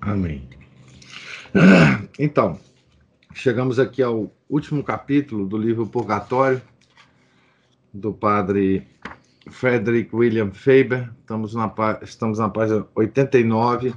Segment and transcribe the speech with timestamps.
[0.00, 0.48] Amém.
[2.18, 2.58] Então,
[3.32, 6.60] chegamos aqui ao último capítulo do livro Purgatório,
[7.92, 8.86] do padre
[9.50, 11.10] Frederick William Faber.
[11.20, 11.72] Estamos na,
[12.02, 13.94] estamos na página 89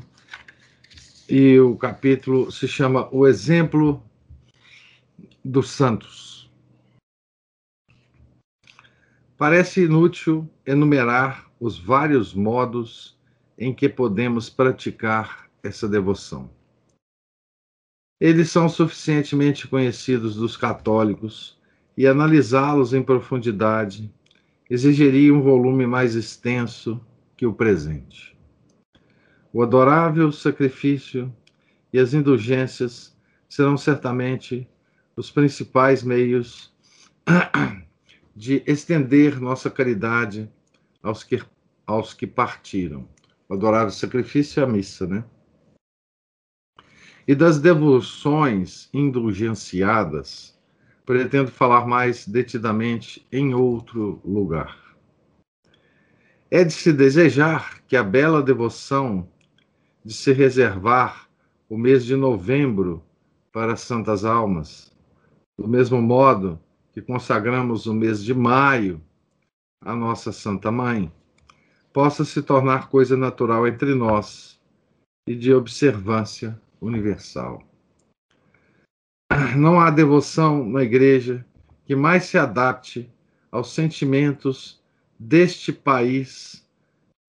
[1.27, 4.03] e o capítulo se chama O Exemplo
[5.43, 6.51] dos Santos.
[9.37, 13.17] Parece inútil enumerar os vários modos
[13.57, 16.49] em que podemos praticar essa devoção.
[18.19, 21.59] Eles são suficientemente conhecidos dos católicos
[21.97, 24.13] e analisá-los em profundidade
[24.69, 27.01] exigiria um volume mais extenso
[27.35, 28.37] que o presente.
[29.51, 31.33] O adorável sacrifício
[31.91, 33.17] e as indulgências
[33.49, 34.67] serão certamente
[35.15, 36.73] os principais meios
[38.35, 40.49] de estender nossa caridade
[41.03, 41.41] aos que,
[41.85, 43.07] aos que partiram
[43.49, 45.25] o sacrifício e a missa, né?
[47.31, 50.53] E das devoções indulgenciadas,
[51.05, 54.77] pretendo falar mais detidamente em outro lugar.
[56.51, 59.29] É de se desejar que a bela devoção
[60.03, 61.29] de se reservar
[61.69, 63.01] o mês de novembro
[63.53, 64.93] para as santas almas,
[65.57, 66.59] do mesmo modo
[66.91, 69.01] que consagramos o mês de maio
[69.79, 71.09] à nossa Santa Mãe,
[71.93, 74.59] possa se tornar coisa natural entre nós
[75.25, 77.63] e de observância universal.
[79.55, 81.45] Não há devoção na igreja
[81.85, 83.09] que mais se adapte
[83.51, 84.83] aos sentimentos
[85.19, 86.67] deste país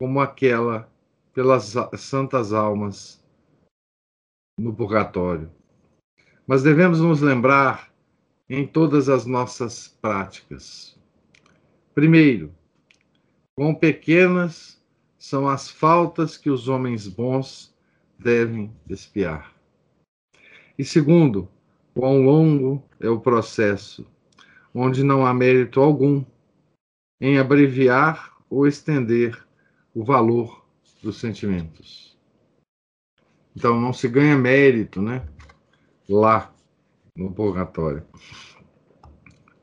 [0.01, 0.91] como aquela
[1.35, 3.23] pelas santas almas
[4.59, 5.51] no purgatório.
[6.47, 7.93] Mas devemos nos lembrar
[8.49, 10.99] em todas as nossas práticas.
[11.95, 12.53] Primeiro,
[13.55, 14.83] Quão pequenas
[15.19, 17.72] são as faltas que os homens bons
[18.23, 19.53] devem espiar.
[20.79, 21.49] E segundo,
[21.95, 24.07] quão longo é o processo,
[24.75, 26.25] onde não há mérito algum
[27.21, 29.47] em abreviar ou estender
[29.95, 30.65] o valor
[31.03, 32.17] dos sentimentos.
[33.55, 35.27] Então não se ganha mérito, né?
[36.09, 36.53] Lá
[37.15, 38.05] no purgatório.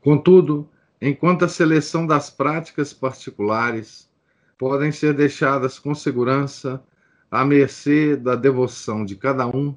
[0.00, 0.68] Contudo,
[1.00, 4.08] enquanto a seleção das práticas particulares
[4.56, 6.82] podem ser deixadas com segurança
[7.30, 9.76] à mercê da devoção de cada um,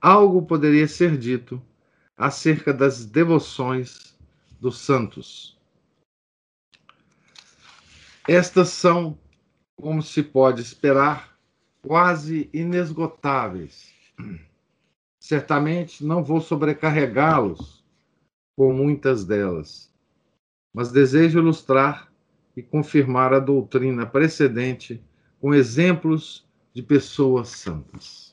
[0.00, 1.62] algo poderia ser dito
[2.16, 4.16] acerca das devoções
[4.60, 5.58] dos santos.
[8.26, 9.18] Estas são,
[9.76, 11.38] como se pode esperar,
[11.82, 13.92] quase inesgotáveis.
[15.20, 17.84] Certamente não vou sobrecarregá-los
[18.56, 19.94] com muitas delas
[20.74, 22.12] mas desejo ilustrar
[22.56, 25.00] e confirmar a doutrina precedente
[25.44, 28.32] com exemplos de pessoas santas.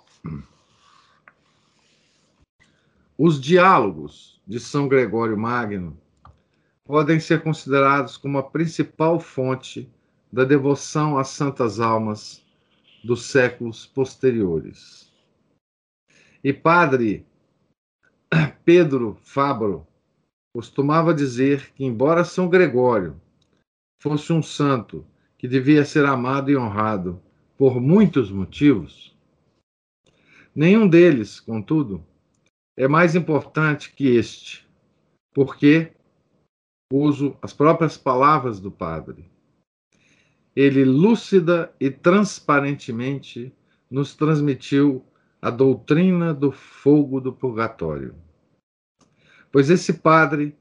[3.17, 5.99] Os diálogos de São Gregório Magno
[6.85, 9.91] podem ser considerados como a principal fonte
[10.31, 12.45] da devoção às santas almas
[13.03, 15.11] dos séculos posteriores.
[16.41, 17.27] E padre
[18.63, 19.85] Pedro Fabro
[20.55, 23.19] costumava dizer que, embora São Gregório
[24.01, 25.05] fosse um santo
[25.41, 27.19] que devia ser amado e honrado
[27.57, 29.17] por muitos motivos,
[30.53, 32.05] nenhum deles, contudo,
[32.77, 34.63] é mais importante que este,
[35.33, 35.91] porque
[36.93, 39.25] uso as próprias palavras do padre.
[40.55, 43.51] Ele lúcida e transparentemente
[43.89, 45.03] nos transmitiu
[45.41, 48.13] a doutrina do fogo do purgatório
[49.51, 50.55] pois esse padre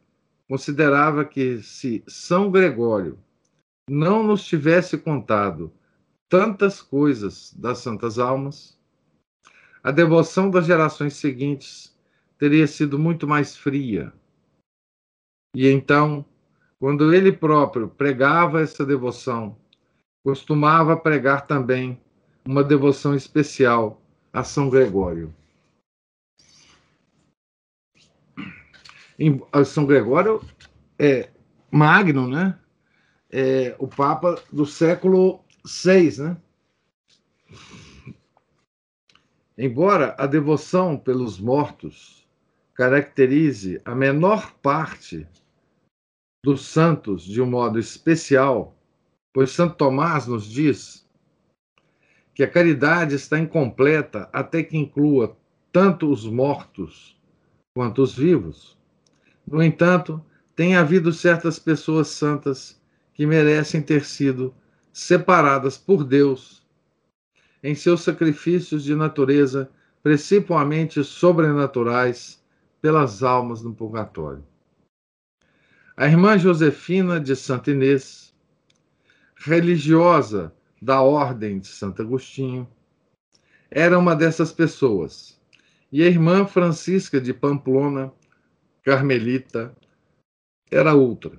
[0.49, 3.19] considerava que se São Gregório
[3.91, 5.73] não nos tivesse contado
[6.29, 8.79] tantas coisas das santas almas,
[9.83, 11.93] a devoção das gerações seguintes
[12.39, 14.13] teria sido muito mais fria.
[15.57, 16.25] E então,
[16.79, 19.57] quando ele próprio pregava essa devoção,
[20.25, 22.01] costumava pregar também
[22.47, 24.01] uma devoção especial
[24.33, 25.35] a São Gregório.
[29.67, 30.41] São Gregório
[30.97, 31.29] é
[31.73, 32.57] Magno, né?
[33.31, 36.37] É, o Papa do século VI, né?
[39.57, 42.27] Embora a devoção pelos mortos
[42.75, 45.29] caracterize a menor parte
[46.43, 48.75] dos santos de um modo especial,
[49.35, 51.07] pois Santo Tomás nos diz
[52.35, 55.37] que a caridade está incompleta até que inclua
[55.71, 57.21] tanto os mortos
[57.75, 58.79] quanto os vivos.
[59.47, 60.25] No entanto,
[60.57, 62.80] tem havido certas pessoas santas
[63.21, 64.55] que merecem ter sido
[64.91, 66.67] separadas por Deus
[67.63, 69.71] em seus sacrifícios de natureza
[70.03, 72.43] principalmente sobrenaturais
[72.81, 74.43] pelas almas no purgatório.
[75.95, 78.35] A irmã Josefina de Santa Inês,
[79.37, 80.51] religiosa
[80.81, 82.67] da Ordem de Santo Agostinho,
[83.71, 85.39] era uma dessas pessoas.
[85.93, 88.11] E a irmã Francisca de Pamplona,
[88.83, 89.77] carmelita,
[90.71, 91.39] era outra.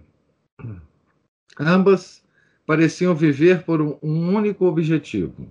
[1.63, 2.25] Ambas
[2.65, 5.47] pareciam viver por um único objetivo.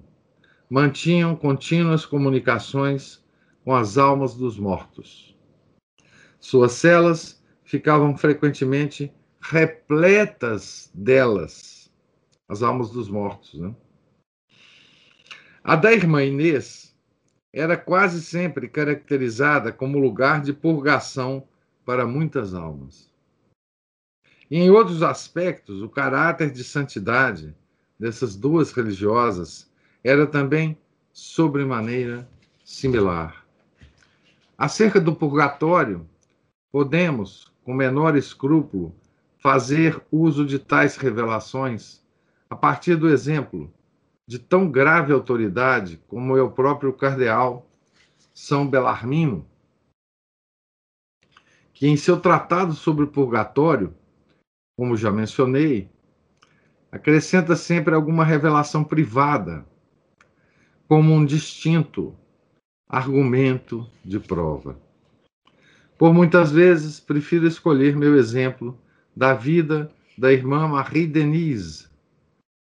[0.68, 3.24] Mantinham contínuas comunicações
[3.64, 5.38] com as almas dos mortos.
[6.40, 11.92] Suas celas ficavam frequentemente repletas delas,
[12.48, 13.54] as almas dos mortos.
[13.54, 13.72] Né?
[15.62, 16.92] A da irmã Inês
[17.52, 21.46] era quase sempre caracterizada como lugar de purgação
[21.84, 23.09] para muitas almas.
[24.50, 27.55] Em outros aspectos, o caráter de santidade
[27.97, 29.70] dessas duas religiosas
[30.02, 30.76] era também
[31.12, 32.29] sobremaneira
[32.64, 33.47] similar.
[34.58, 36.05] Acerca do purgatório,
[36.73, 38.93] podemos, com menor escrúpulo,
[39.38, 42.02] fazer uso de tais revelações
[42.49, 43.73] a partir do exemplo
[44.26, 47.70] de tão grave autoridade como é o próprio cardeal
[48.35, 49.47] São Belarmino,
[51.73, 53.94] que em seu tratado sobre o purgatório,
[54.80, 55.88] como já mencionei,
[56.90, 59.62] acrescenta sempre alguma revelação privada,
[60.88, 62.16] como um distinto
[62.88, 64.80] argumento de prova.
[65.98, 68.74] Por muitas vezes, prefiro escolher meu exemplo
[69.14, 71.86] da vida da irmã Marie Denise,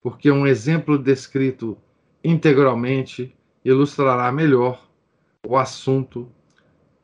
[0.00, 1.76] porque um exemplo descrito
[2.22, 4.88] integralmente ilustrará melhor
[5.44, 6.30] o assunto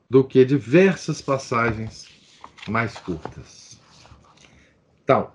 [0.08, 2.08] do que diversas passagens
[2.68, 3.80] mais curtas.
[5.02, 5.32] Então,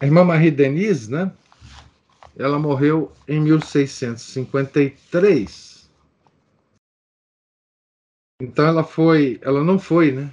[0.00, 1.30] a irmã Marie Denise, né?
[2.34, 5.90] Ela morreu em 1653.
[8.40, 10.32] Então ela foi, ela não foi, né?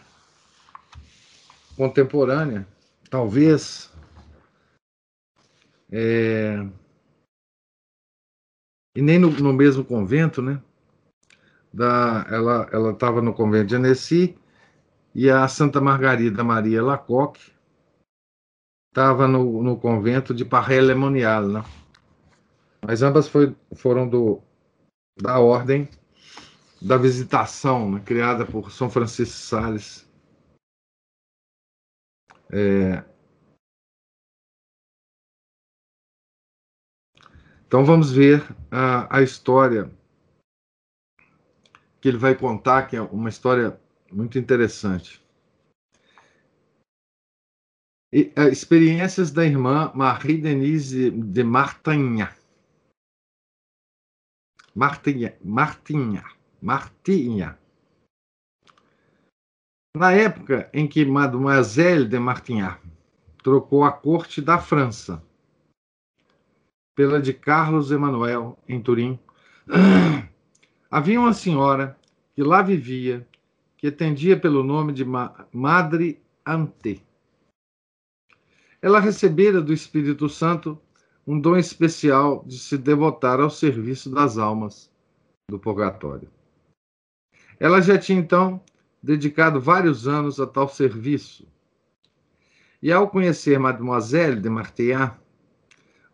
[1.75, 2.65] Contemporânea,
[3.13, 3.93] talvez.
[5.91, 6.55] É,
[8.95, 10.59] e nem no, no, mesmo convento, né?
[11.71, 14.35] Da, ela estava no convento de Annecy
[15.13, 17.51] e a Santa Margarida Maria Lacoque
[18.89, 21.63] estava no, no convento de Parré-Lemonial, né?
[22.83, 24.41] Mas ambas foi, foram do,
[25.21, 25.87] da ordem
[26.81, 30.12] da visitação, né, criada por São Francisco Sales.
[32.55, 33.03] É...
[37.65, 39.91] Então vamos ver a, a história
[41.99, 45.23] que ele vai contar, que é uma história muito interessante.
[48.13, 52.37] E, é, experiências da irmã Marie-Denise de Martanha.
[54.75, 56.23] Martinha, Martinha,
[56.61, 57.62] Martinha.
[59.95, 62.79] Na época em que Mademoiselle de Martinha
[63.43, 65.23] trocou a corte da França
[66.95, 69.19] pela de Carlos Emanuel, em Turim,
[70.89, 71.95] havia uma senhora
[72.33, 73.27] que lá vivia,
[73.77, 75.05] que atendia pelo nome de
[75.51, 77.05] Madre Ante.
[78.81, 80.81] Ela recebera do Espírito Santo
[81.25, 84.91] um dom especial de se devotar ao serviço das almas
[85.47, 86.29] do purgatório.
[87.59, 88.59] Ela já tinha então
[89.03, 91.45] dedicado vários anos a tal serviço.
[92.81, 95.17] E ao conhecer Mademoiselle de Martillat,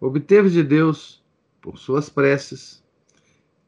[0.02, 1.24] obteve de Deus,
[1.62, 2.84] por suas preces,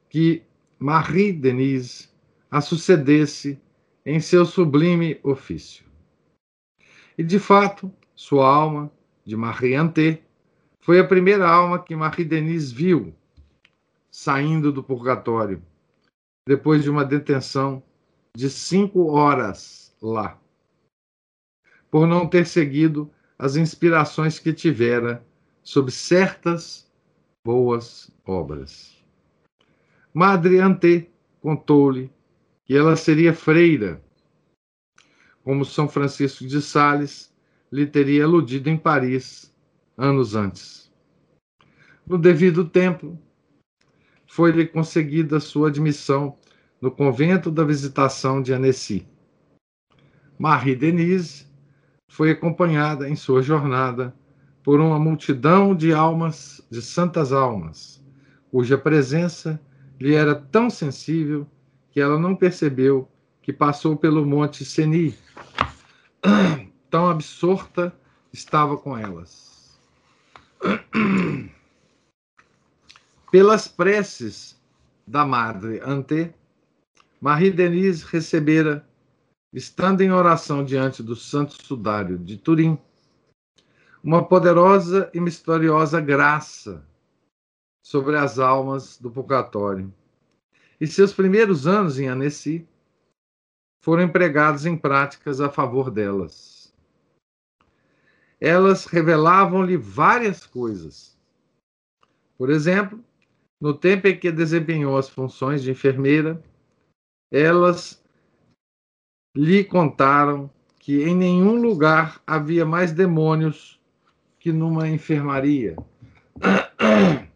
[0.10, 0.44] que
[0.80, 2.10] Marie Denise
[2.50, 3.62] a sucedesse
[4.04, 5.86] em seu sublime ofício.
[7.18, 8.92] E de fato, sua alma,
[9.24, 10.24] de Marie Ante,
[10.80, 13.13] foi a primeira alma que Marie Denise viu
[14.10, 15.62] saindo do purgatório,
[16.46, 17.84] depois de uma detenção
[18.35, 20.39] de cinco horas lá,
[21.89, 25.25] por não ter seguido as inspirações que tivera
[25.63, 26.89] sobre certas
[27.43, 29.03] boas obras.
[30.13, 31.09] Madre Ante
[31.39, 32.11] contou-lhe
[32.65, 34.01] que ela seria freira,
[35.43, 37.33] como São Francisco de Sales
[37.71, 39.53] lhe teria aludido em Paris
[39.97, 40.91] anos antes.
[42.05, 43.17] No devido tempo,
[44.27, 46.38] foi-lhe conseguida sua admissão
[46.81, 49.07] no convento da Visitação de Annecy.
[50.38, 51.45] Marie Denise
[52.07, 54.15] foi acompanhada em sua jornada
[54.63, 58.03] por uma multidão de almas, de santas almas,
[58.50, 59.61] cuja presença
[60.00, 61.47] lhe era tão sensível
[61.91, 63.07] que ela não percebeu
[63.41, 65.15] que passou pelo Monte Seni.
[66.89, 67.93] Tão absorta
[68.33, 69.79] estava com elas.
[73.31, 74.59] Pelas preces
[75.07, 76.33] da Madre Ante,
[77.22, 78.84] Marie-Denise recebera,
[79.54, 82.80] estando em oração diante do Santo Sudário de Turim,
[84.04, 86.84] uma poderosa e misteriosa graça
[87.86, 89.94] sobre as almas do purgatório.
[90.80, 92.68] E seus primeiros anos em Annecy
[93.84, 96.74] foram empregados em práticas a favor delas.
[98.40, 101.16] Elas revelavam-lhe várias coisas.
[102.36, 103.00] Por exemplo,
[103.60, 106.44] no tempo em que desempenhou as funções de enfermeira,
[107.31, 108.03] elas
[109.35, 113.79] lhe contaram que em nenhum lugar havia mais demônios
[114.39, 115.75] que numa enfermaria.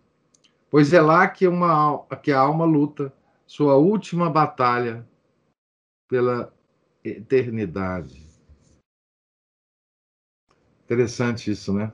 [0.67, 3.13] Pois é lá que, uma, que a alma luta
[3.47, 5.07] sua última batalha
[6.09, 6.53] pela
[7.01, 8.25] eternidade.
[10.83, 11.93] Interessante isso, né?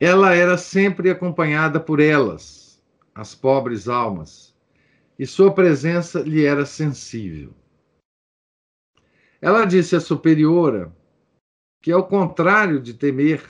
[0.00, 2.82] Ela era sempre acompanhada por elas,
[3.14, 4.47] as pobres almas,
[5.18, 7.52] e sua presença lhe era sensível.
[9.40, 10.94] Ela disse à superiora
[11.82, 13.42] que, ao contrário de temer,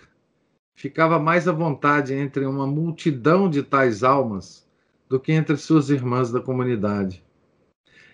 [0.74, 4.68] ficava mais à vontade entre uma multidão de tais almas
[5.08, 7.24] do que entre suas irmãs da comunidade,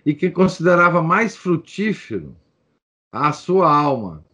[0.07, 2.37] e que considerava mais frutífero
[3.13, 4.25] a sua alma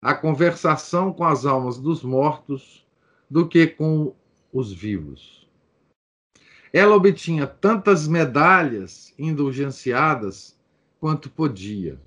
[0.00, 2.86] a conversação com as almas dos mortos
[3.30, 4.14] do que com
[4.52, 5.43] os vivos.
[6.76, 10.58] Ela obtinha tantas medalhas indulgenciadas
[10.98, 12.00] quanto podia.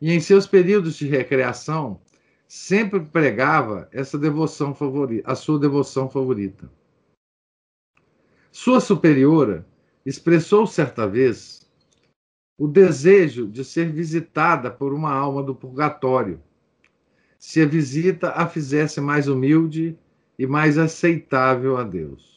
[0.00, 2.00] E em seus períodos de recreação,
[2.48, 6.68] sempre pregava essa devoção favorita, a sua devoção favorita.
[8.50, 9.64] Sua superiora
[10.04, 11.70] expressou certa vez
[12.58, 16.42] o desejo de ser visitada por uma alma do purgatório,
[17.38, 19.96] se a visita a fizesse mais humilde
[20.36, 22.31] e mais aceitável a Deus.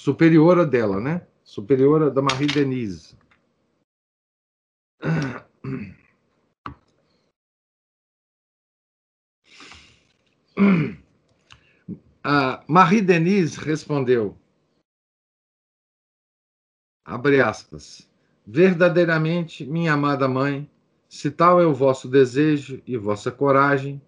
[0.00, 1.26] Superiora dela, né?
[1.44, 3.18] Superiora da Marie Denise.
[12.24, 14.38] A Marie Denise respondeu,
[17.04, 18.10] abre aspas,
[18.46, 20.70] verdadeiramente, minha amada mãe,
[21.10, 24.00] se tal é o vosso desejo e vossa coragem,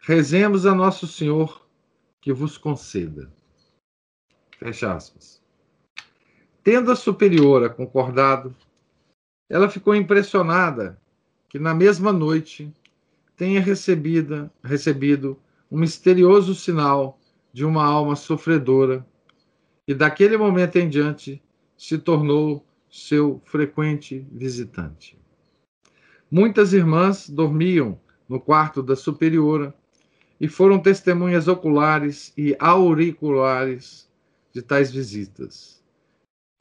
[0.00, 1.64] rezemos a Nosso Senhor
[2.20, 3.35] que vos conceda.
[4.58, 5.42] Fecha aspas.
[6.62, 8.54] Tendo a superiora concordado,
[9.48, 11.00] ela ficou impressionada
[11.48, 12.72] que na mesma noite
[13.36, 15.38] tenha recebida, recebido
[15.70, 17.18] um misterioso sinal
[17.52, 19.06] de uma alma sofredora,
[19.86, 21.42] e daquele momento em diante
[21.76, 25.18] se tornou seu frequente visitante.
[26.30, 29.72] Muitas irmãs dormiam no quarto da superiora
[30.40, 34.06] e foram testemunhas oculares e auriculares
[34.56, 35.84] de tais visitas.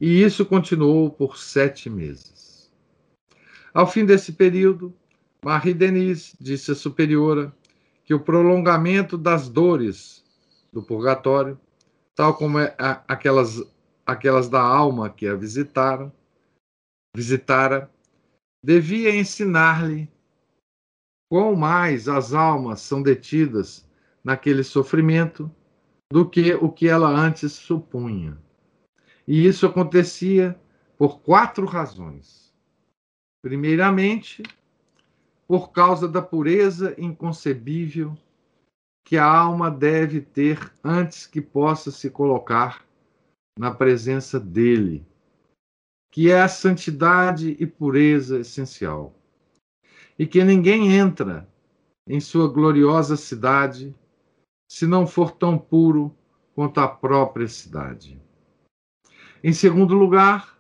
[0.02, 2.70] E isso continuou por sete meses.
[3.74, 4.94] Ao fim desse período,
[5.42, 7.56] Marie Denise disse à superiora
[8.04, 10.26] que o prolongamento das dores
[10.74, 11.58] do purgatório,
[12.14, 12.76] tal como é
[13.08, 13.64] aquelas,
[14.06, 16.12] aquelas da alma que a visitaram,
[17.16, 17.90] visitara,
[18.62, 20.12] devia ensinar-lhe
[21.30, 23.88] quão mais as almas são detidas
[24.22, 25.50] naquele sofrimento
[26.12, 28.38] do que o que ela antes supunha.
[29.28, 30.60] E isso acontecia
[30.98, 32.54] por quatro razões.
[33.42, 34.44] Primeiramente,
[35.48, 38.18] por causa da pureza inconcebível
[39.06, 42.84] que a alma deve ter antes que possa se colocar
[43.58, 45.06] na presença dele,
[46.12, 49.14] que é a santidade e pureza essencial,
[50.18, 51.48] e que ninguém entra
[52.08, 53.96] em sua gloriosa cidade
[54.68, 56.16] se não for tão puro
[56.54, 58.22] quanto a própria cidade.
[59.44, 60.58] Em segundo lugar,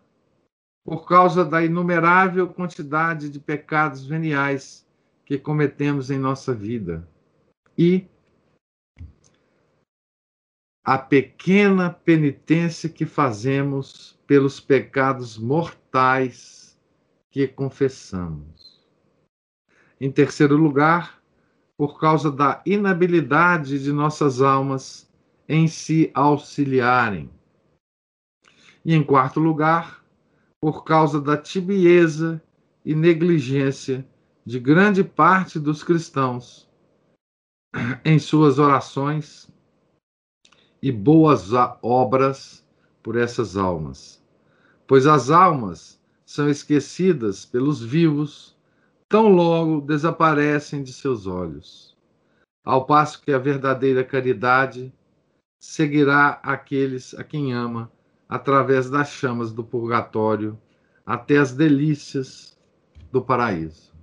[0.83, 4.85] por causa da inumerável quantidade de pecados veniais
[5.25, 7.07] que cometemos em nossa vida.
[7.75, 8.07] E,
[10.83, 16.77] a pequena penitência que fazemos pelos pecados mortais
[17.31, 18.85] que confessamos.
[19.99, 21.19] Em terceiro lugar,
[21.77, 25.09] por causa da inabilidade de nossas almas
[25.47, 27.29] em se auxiliarem.
[28.83, 30.03] E em quarto lugar,
[30.61, 32.41] por causa da tibieza
[32.83, 34.07] e negligência
[34.45, 36.69] de grande parte dos cristãos
[38.05, 39.49] em suas orações
[40.81, 41.49] e boas
[41.81, 42.63] obras
[43.01, 44.23] por essas almas.
[44.87, 48.54] Pois as almas são esquecidas pelos vivos,
[49.07, 51.95] tão logo desaparecem de seus olhos.
[52.63, 54.93] Ao passo que a verdadeira caridade
[55.59, 57.91] seguirá aqueles a quem ama
[58.27, 60.59] através das chamas do purgatório
[61.05, 62.57] até as delícias
[63.11, 63.93] do paraíso.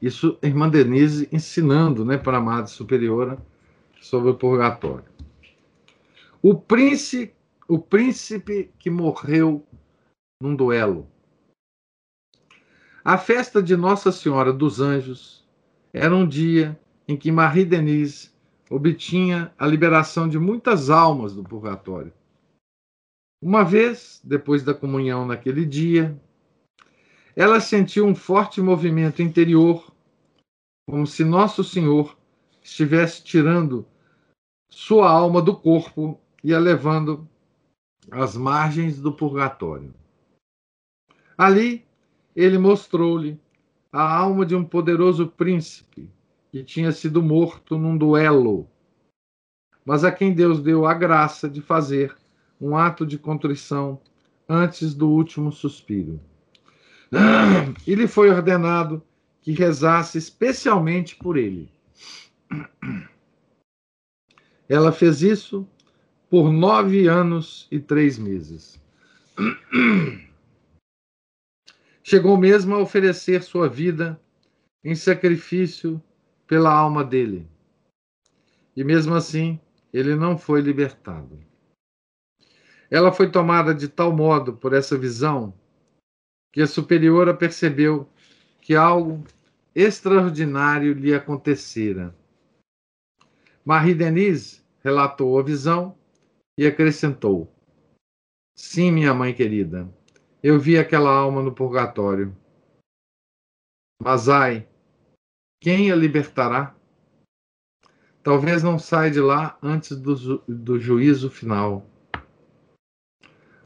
[0.00, 3.38] Isso, irmã Denise ensinando né, para a Madre Superiora
[4.00, 5.04] sobre o purgatório.
[6.42, 7.34] O príncipe,
[7.68, 9.66] o príncipe que morreu
[10.40, 11.06] num duelo.
[13.04, 15.46] A festa de Nossa Senhora dos Anjos
[15.92, 18.30] era um dia em que Marie Denise
[18.70, 22.12] obtinha a liberação de muitas almas do purgatório.
[23.42, 26.18] Uma vez, depois da comunhão naquele dia,
[27.34, 29.90] ela sentiu um forte movimento interior,
[30.88, 32.16] como se Nosso Senhor
[32.62, 33.86] estivesse tirando
[34.70, 37.26] sua alma do corpo e a levando
[38.10, 39.99] às margens do purgatório.
[41.40, 41.86] Ali,
[42.36, 43.40] ele mostrou-lhe
[43.90, 46.06] a alma de um poderoso príncipe
[46.52, 48.68] que tinha sido morto num duelo,
[49.82, 52.14] mas a quem Deus deu a graça de fazer
[52.60, 53.98] um ato de contrição
[54.46, 56.20] antes do último suspiro.
[57.86, 59.02] E lhe foi ordenado
[59.40, 61.72] que rezasse especialmente por ele.
[64.68, 65.66] Ela fez isso
[66.28, 68.78] por nove anos e três meses.
[72.10, 74.20] Chegou mesmo a oferecer sua vida
[74.82, 76.02] em sacrifício
[76.44, 77.48] pela alma dele.
[78.74, 79.60] E mesmo assim,
[79.92, 81.38] ele não foi libertado.
[82.90, 85.54] Ela foi tomada de tal modo por essa visão
[86.52, 88.08] que a superiora percebeu
[88.60, 89.22] que algo
[89.72, 92.12] extraordinário lhe acontecera.
[93.64, 95.96] Marie Denise relatou a visão
[96.58, 97.54] e acrescentou:
[98.56, 99.88] Sim, minha mãe querida,
[100.42, 102.36] eu vi aquela alma no purgatório.
[104.02, 104.68] Mas ai,
[105.60, 106.74] quem a libertará?
[108.22, 111.86] Talvez não saia de lá antes do, do juízo final.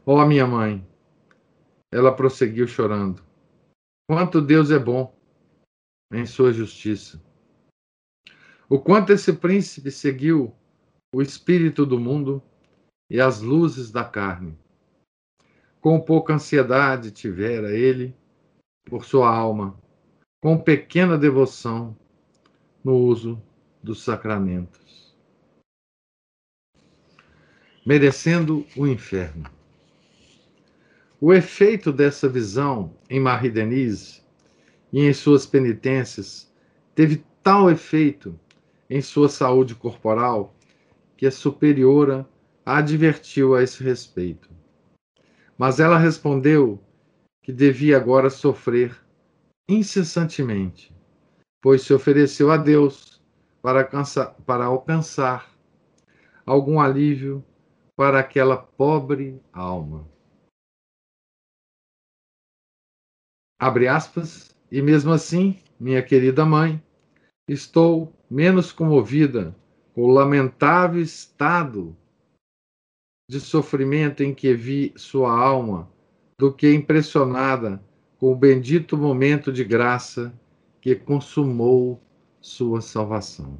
[0.05, 0.85] Ó oh, minha mãe,
[1.91, 3.23] ela prosseguiu chorando.
[4.07, 5.15] Quanto Deus é bom
[6.11, 7.21] em sua justiça.
[8.69, 10.55] O quanto esse príncipe seguiu
[11.13, 12.41] o espírito do mundo
[13.09, 14.57] e as luzes da carne.
[15.85, 18.17] Com pouca ansiedade tivera ele
[18.85, 19.79] por sua alma,
[20.41, 21.95] com pequena devoção
[22.83, 23.39] no uso
[23.83, 25.15] dos sacramentos,
[27.85, 29.47] merecendo o inferno.
[31.21, 34.23] O efeito dessa visão em Marie Denise
[34.91, 36.51] e em suas penitências
[36.95, 38.39] teve tal efeito
[38.89, 40.55] em sua saúde corporal
[41.15, 42.27] que a superiora
[42.65, 44.54] a advertiu a esse respeito.
[45.57, 46.83] Mas ela respondeu
[47.41, 48.99] que devia agora sofrer
[49.69, 50.95] incessantemente,
[51.61, 53.23] pois se ofereceu a Deus
[53.61, 55.55] para alcançar, para alcançar
[56.45, 57.43] algum alívio
[57.95, 60.07] para aquela pobre alma.
[63.59, 66.83] Abre aspas, e mesmo assim, minha querida mãe,
[67.47, 69.55] estou menos comovida
[69.93, 71.95] com o lamentável estado
[73.27, 75.89] de sofrimento em que vi sua alma
[76.37, 77.81] do que impressionada
[78.17, 80.33] com o bendito momento de graça
[80.79, 82.01] que consumou
[82.39, 83.57] sua salvação.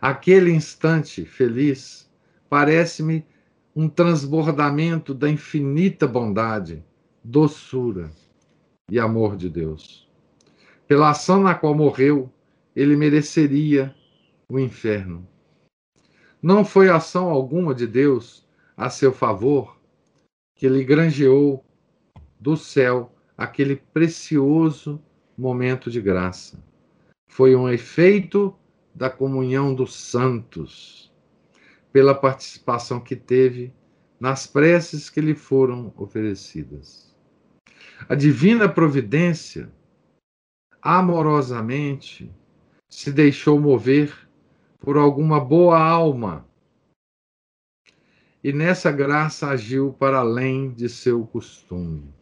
[0.00, 2.10] Aquele instante feliz
[2.48, 3.24] parece-me
[3.74, 6.84] um transbordamento da infinita bondade,
[7.22, 8.10] doçura
[8.90, 10.08] e amor de Deus.
[10.86, 12.30] Pela ação na qual morreu,
[12.74, 13.94] ele mereceria
[14.48, 15.26] o inferno.
[16.42, 18.41] Não foi ação alguma de Deus
[18.76, 19.80] a seu favor
[20.54, 21.64] que lhe granjeou
[22.38, 25.02] do céu aquele precioso
[25.36, 26.62] momento de graça.
[27.28, 28.54] Foi um efeito
[28.94, 31.12] da comunhão dos santos,
[31.92, 33.72] pela participação que teve
[34.20, 37.12] nas preces que lhe foram oferecidas.
[38.08, 39.72] A divina providência
[40.80, 42.32] amorosamente
[42.88, 44.28] se deixou mover,
[44.78, 46.46] por alguma boa alma.
[48.42, 52.12] E nessa graça agiu para além de seu costume.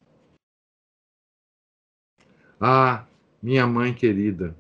[2.61, 3.07] Ah,
[3.43, 4.55] minha mãe querida,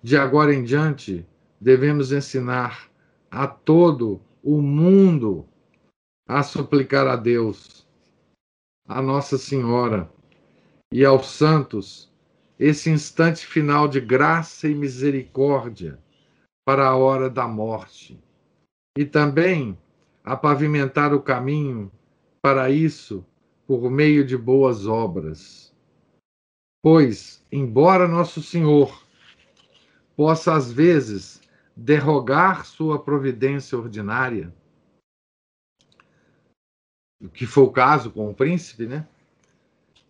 [0.00, 1.26] de agora em diante
[1.60, 2.88] devemos ensinar
[3.28, 5.48] a todo o mundo
[6.28, 7.84] a suplicar a Deus,
[8.86, 10.08] a Nossa Senhora
[10.92, 12.12] e aos santos
[12.58, 15.98] esse instante final de graça e misericórdia
[16.64, 18.22] para a hora da morte.
[18.96, 19.76] E também
[20.24, 21.92] a pavimentar o caminho
[22.40, 23.24] para isso
[23.66, 25.74] por meio de boas obras.
[26.82, 29.04] Pois, embora Nosso Senhor
[30.16, 31.42] possa às vezes
[31.76, 34.54] derrogar sua providência ordinária,
[37.32, 39.06] que foi o caso com o príncipe, né?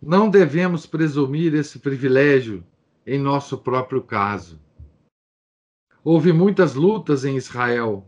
[0.01, 2.63] Não devemos presumir esse privilégio
[3.05, 4.59] em nosso próprio caso.
[6.03, 8.05] Houve muitas lutas em Israel,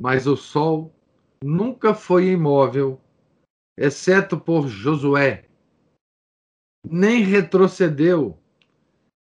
[0.00, 0.94] mas o sol
[1.42, 3.00] nunca foi imóvel,
[3.76, 5.48] exceto por Josué.
[6.84, 8.38] Nem retrocedeu,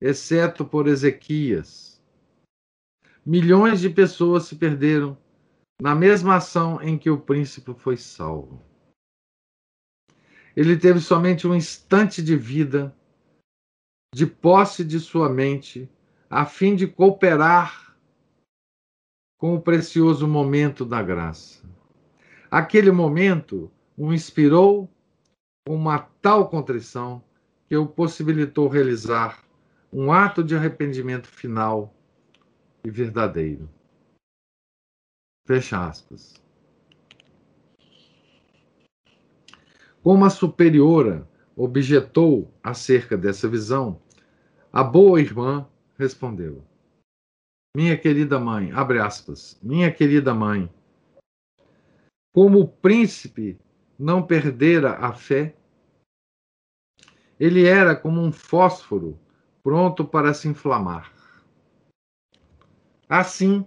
[0.02, 2.02] exceto por Ezequias.
[3.26, 5.18] Milhões de pessoas se perderam
[5.82, 8.64] na mesma ação em que o príncipe foi salvo.
[10.56, 12.96] Ele teve somente um instante de vida,
[14.14, 15.88] de posse de sua mente,
[16.30, 17.96] a fim de cooperar
[19.38, 21.57] com o precioso momento da graça.
[22.50, 24.90] Aquele momento o inspirou
[25.68, 27.22] uma tal contrição
[27.68, 29.44] que o possibilitou realizar
[29.92, 31.94] um ato de arrependimento final
[32.86, 33.70] e verdadeiro.
[35.46, 36.42] Fecha aspas.
[40.02, 44.02] Como a superiora objetou acerca dessa visão,
[44.72, 46.64] a boa irmã respondeu:
[47.76, 50.70] Minha querida mãe, abre aspas, minha querida mãe,
[52.38, 53.60] como o príncipe
[53.98, 55.56] não perdera a fé,
[57.40, 59.20] ele era como um fósforo
[59.64, 61.12] pronto para se inflamar.
[63.10, 63.66] Assim,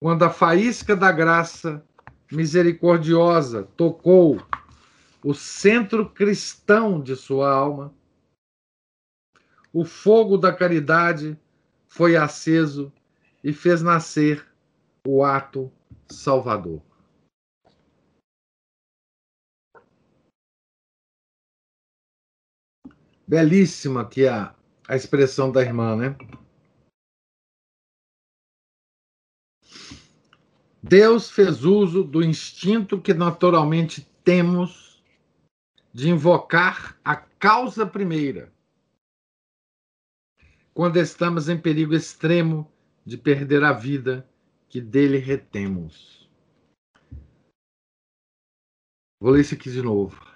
[0.00, 1.86] quando a faísca da graça
[2.32, 4.42] misericordiosa tocou
[5.22, 7.94] o centro cristão de sua alma.
[9.70, 11.38] O fogo da caridade
[11.86, 12.90] foi aceso
[13.44, 14.50] e fez nascer
[15.06, 15.70] o ato
[16.08, 16.89] salvador.
[23.30, 24.56] Belíssima que a,
[24.88, 26.16] a expressão da irmã, né?
[30.82, 35.00] Deus fez uso do instinto que naturalmente temos
[35.92, 38.52] de invocar a causa primeira.
[40.74, 42.68] Quando estamos em perigo extremo
[43.06, 44.28] de perder a vida
[44.68, 46.28] que dele retemos.
[49.22, 50.29] Vou ler isso aqui de novo.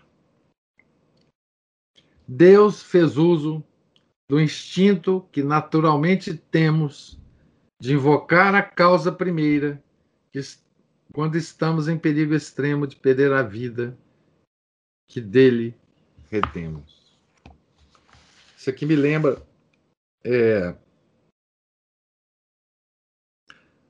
[2.27, 3.63] Deus fez uso
[4.29, 7.21] do instinto que naturalmente temos
[7.81, 9.83] de invocar a causa primeira,
[11.13, 13.97] quando estamos em perigo extremo de perder a vida
[15.09, 15.77] que dele
[16.31, 17.19] retemos.
[18.57, 19.47] Isso aqui me lembra
[20.25, 20.75] é,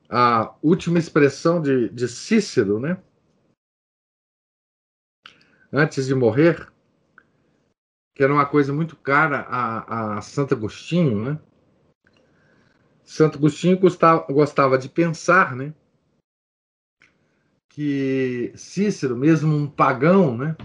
[0.09, 3.01] a última expressão de, de Cícero, né?
[5.71, 6.71] Antes de morrer,
[8.15, 11.39] que era uma coisa muito cara a, a Santo Agostinho, né?
[13.03, 15.71] Santo Agostinho gostava, gostava de pensar, né?
[17.69, 20.55] Que Cícero, mesmo um pagão, né?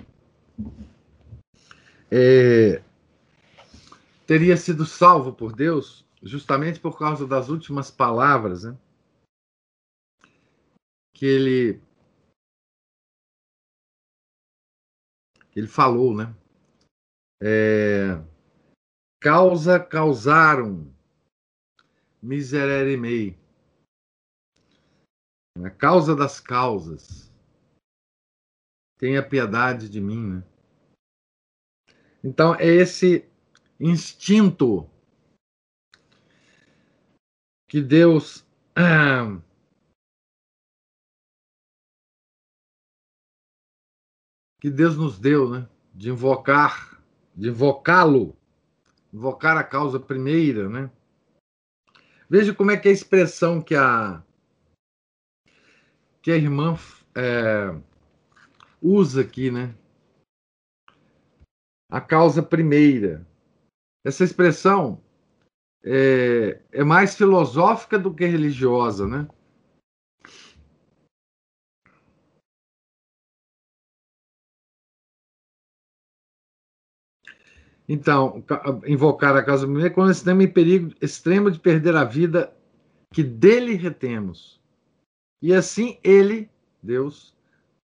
[2.11, 2.83] é,
[4.27, 8.77] teria sido salvo por Deus justamente por causa das últimas palavras né,
[11.15, 11.81] que ele
[15.55, 16.35] ele falou, né?
[17.43, 18.23] É,
[19.21, 20.95] causa causaram
[22.23, 23.39] miserere mei.
[25.65, 27.31] A causa das causas.
[28.99, 30.45] Tenha piedade de mim, né?
[32.23, 33.27] Então, é esse
[33.79, 34.89] instinto
[37.67, 38.45] que Deus.
[38.77, 39.41] Ah,
[44.61, 45.69] que Deus nos deu, né?
[45.95, 46.90] De invocar,
[47.41, 48.37] de invocá-lo,
[49.13, 50.91] invocar a causa primeira, né?
[52.29, 54.23] Veja como é que é a expressão que a
[56.23, 56.79] que a irmã
[57.15, 57.75] é,
[58.83, 59.75] usa aqui, né?
[61.91, 63.27] a causa primeira.
[64.05, 65.03] Essa expressão
[65.83, 69.27] é, é mais filosófica do que religiosa, né?
[77.93, 78.45] Então,
[78.87, 82.57] invocar a causa primeira quando estamos em perigo extremo de perder a vida
[83.13, 84.61] que dele retemos.
[85.43, 86.49] E assim ele,
[86.81, 87.37] Deus,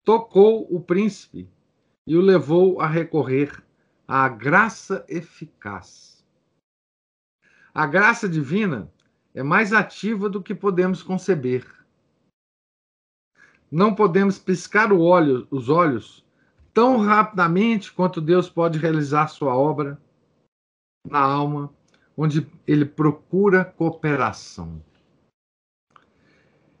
[0.03, 1.47] tocou o príncipe
[2.07, 3.63] e o levou a recorrer
[4.07, 6.25] à graça eficaz.
[7.71, 8.91] A graça divina
[9.35, 11.63] é mais ativa do que podemos conceber.
[13.71, 16.20] Não podemos piscar olho, os olhos
[16.73, 20.01] tão rapidamente quanto Deus pode realizar sua obra
[21.07, 21.73] na alma,
[22.15, 24.83] onde ele procura cooperação.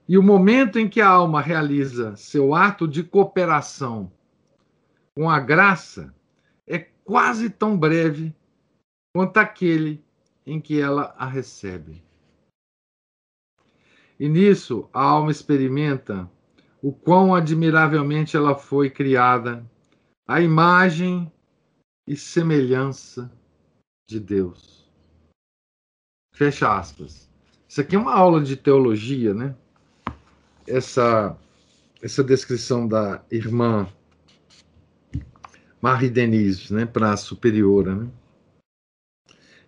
[0.07, 4.11] E o momento em que a alma realiza seu ato de cooperação
[5.15, 6.13] com a graça
[6.67, 8.35] é quase tão breve
[9.13, 10.03] quanto aquele
[10.45, 12.03] em que ela a recebe.
[14.19, 16.29] E nisso a alma experimenta
[16.81, 19.65] o quão admiravelmente ela foi criada,
[20.31, 21.29] a imagem
[22.07, 23.29] e semelhança
[24.09, 24.89] de Deus.
[26.33, 27.29] Fecha aspas.
[27.67, 29.53] Isso aqui é uma aula de teologia, né?
[30.65, 31.37] Essa,
[32.01, 33.89] essa descrição da irmã
[35.81, 38.09] Marie Denise, né, para a superiora, né?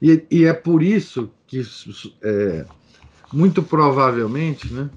[0.02, 1.62] E, e, é por isso que,
[2.21, 2.65] é,
[3.34, 4.89] muito provavelmente, né,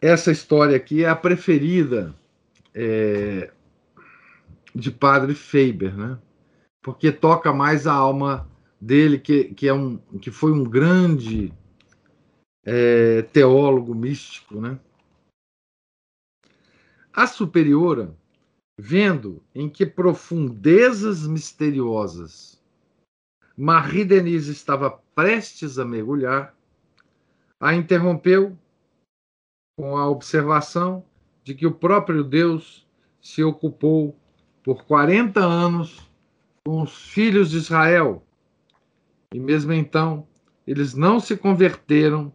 [0.00, 2.14] essa história aqui é a preferida
[2.74, 3.52] é,
[4.74, 6.18] de Padre Faber, né?
[6.82, 11.52] Porque toca mais a alma dele, que, que, é um, que foi um grande
[12.64, 14.78] é, teólogo místico, né?
[17.12, 18.14] A superiora
[18.78, 22.60] vendo em que profundezas misteriosas
[23.56, 26.56] Marie Denise estava prestes a mergulhar,
[27.60, 28.58] a interrompeu
[29.78, 31.04] com a observação
[31.44, 32.84] de que o próprio Deus
[33.20, 34.18] se ocupou
[34.64, 36.10] por 40 anos
[36.64, 38.26] com os filhos de Israel.
[39.32, 40.26] E mesmo então,
[40.66, 42.32] eles não se converteram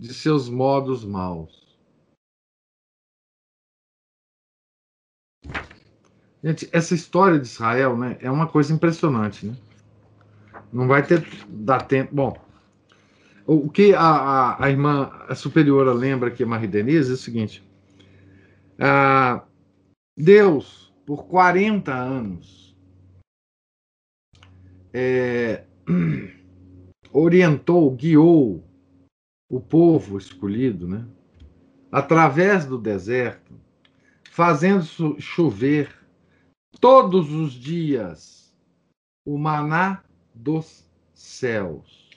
[0.00, 1.62] de seus modos maus.
[6.44, 9.46] Gente, essa história de Israel né, é uma coisa impressionante.
[9.46, 9.56] Né?
[10.72, 12.14] Não vai ter dar tempo.
[12.14, 12.36] Bom,
[13.46, 17.62] o que a, a, a irmã a superiora lembra aqui, Marie Denise, é o seguinte:
[18.78, 19.44] ah,
[20.16, 22.76] Deus, por 40 anos,
[24.92, 25.64] é,
[27.12, 28.64] orientou, guiou
[29.50, 31.06] o povo escolhido, né,
[31.90, 33.54] através do deserto,
[34.30, 34.84] fazendo
[35.20, 35.94] chover
[36.80, 38.54] todos os dias
[39.26, 40.02] o maná
[40.34, 42.10] dos céus,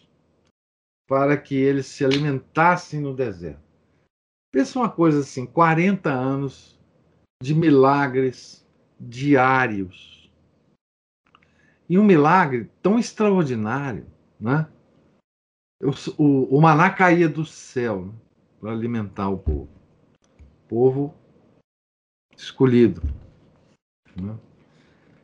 [1.08, 3.63] para que eles se alimentassem no deserto.
[4.52, 6.80] Pensa uma coisa assim: 40 anos
[7.43, 8.64] de milagres
[8.99, 10.31] diários.
[11.88, 14.08] E um milagre tão extraordinário,
[14.39, 14.67] né?
[15.81, 18.13] O, o, o maná caía do céu né?
[18.60, 19.69] para alimentar o povo.
[20.67, 21.13] Povo
[22.36, 23.01] escolhido.
[24.15, 24.38] Né?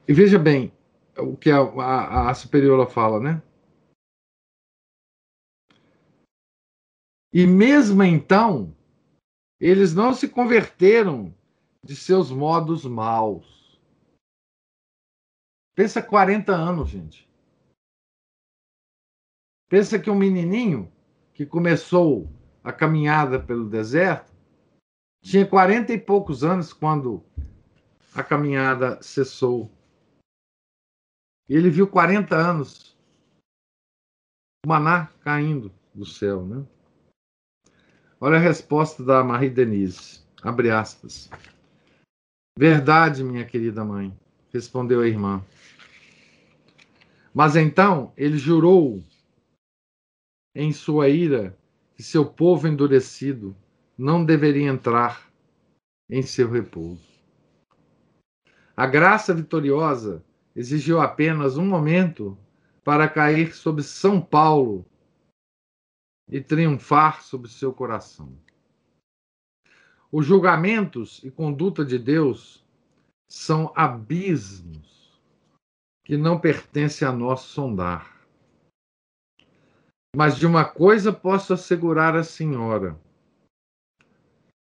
[0.08, 0.72] E veja bem
[1.18, 3.42] o que a, a, a superiora fala, né?
[7.34, 8.76] E mesmo então,
[9.60, 11.34] eles não se converteram
[11.84, 13.61] de seus modos maus.
[15.76, 17.30] Pensa 40 anos, gente.
[19.70, 20.92] Pensa que um menininho
[21.34, 22.30] que começou
[22.64, 24.32] a caminhada pelo deserto
[25.22, 27.24] tinha 40 e poucos anos quando
[28.14, 29.72] a caminhada cessou.
[31.48, 32.98] E ele viu 40 anos
[34.66, 36.66] o maná caindo do céu, né?
[38.20, 40.22] Olha a resposta da Marie Denise.
[40.44, 41.30] Abre aspas.
[42.58, 44.16] Verdade, minha querida mãe,
[44.52, 45.44] respondeu a irmã.
[47.34, 49.04] Mas então ele jurou
[50.54, 51.58] em sua ira
[51.96, 53.56] que seu povo endurecido
[53.98, 55.32] não deveria entrar
[56.10, 57.10] em seu repouso.
[58.76, 60.24] A graça vitoriosa
[60.56, 62.38] exigiu apenas um momento
[62.84, 64.86] para cair sobre São Paulo
[66.30, 68.38] e triunfar sobre seu coração.
[70.12, 72.66] Os julgamentos e conduta de Deus
[73.30, 75.01] são abismos
[76.12, 78.28] que não pertence a nós sondar.
[80.14, 83.00] Mas de uma coisa posso assegurar a senhora: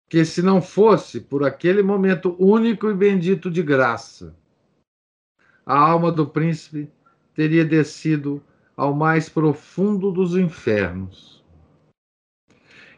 [0.08, 4.38] que se não fosse por aquele momento único e bendito de graça,
[5.66, 6.88] a alma do príncipe
[7.34, 8.40] teria descido
[8.78, 11.44] ao mais profundo dos infernos.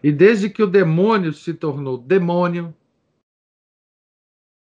[0.03, 2.75] E desde que o demônio se tornou demônio,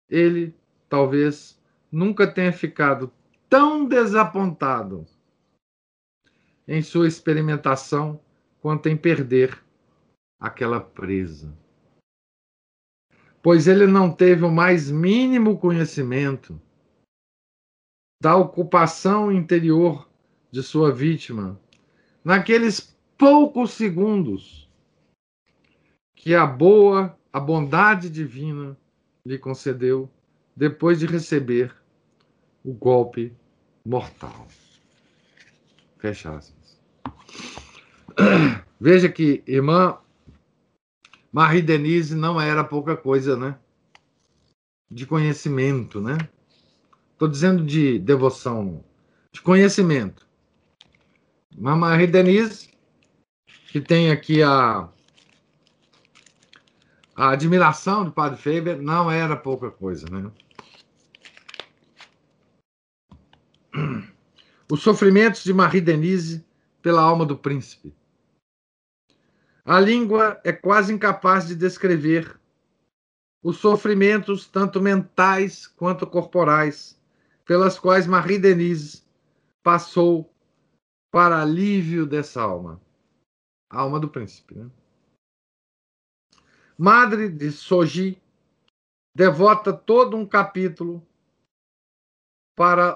[0.09, 0.53] ele
[0.89, 1.57] talvez
[1.89, 3.09] nunca tenha ficado
[3.49, 5.05] tão desapontado
[6.67, 8.21] em sua experimentação
[8.61, 9.59] quanto em perder
[10.39, 11.51] aquela presa.
[13.41, 16.61] Pois ele não teve o mais mínimo conhecimento
[18.21, 20.07] da ocupação interior
[20.51, 21.59] de sua vítima
[22.23, 24.69] naqueles poucos segundos
[26.15, 28.77] que a boa, a bondade divina
[29.25, 30.09] lhe concedeu
[30.55, 31.78] depois de receber
[32.63, 33.33] o golpe
[33.85, 34.47] mortal.
[35.97, 36.79] Fecha aspas.
[38.79, 39.97] Veja que irmã
[41.31, 43.57] Marie Denise não era pouca coisa, né?
[44.89, 46.17] De conhecimento, né?
[47.13, 48.83] Estou dizendo de devoção,
[49.31, 50.27] de conhecimento.
[51.55, 52.69] Mas Marie Denise,
[53.67, 54.87] que tem aqui a,
[57.15, 60.31] a admiração de Padre Faber, não era pouca coisa, né?
[64.71, 66.45] Os sofrimentos de Marie Denise
[66.81, 67.93] pela alma do príncipe.
[69.65, 72.39] A língua é quase incapaz de descrever
[73.41, 76.99] os sofrimentos, tanto mentais quanto corporais,
[77.45, 79.03] pelas quais Marie Denise
[79.63, 80.31] passou
[81.11, 82.81] para alívio dessa alma,
[83.69, 84.55] a alma do príncipe.
[84.55, 84.69] Né?
[86.77, 88.21] Madre de Soji
[89.15, 91.05] devota todo um capítulo
[92.59, 92.95] para,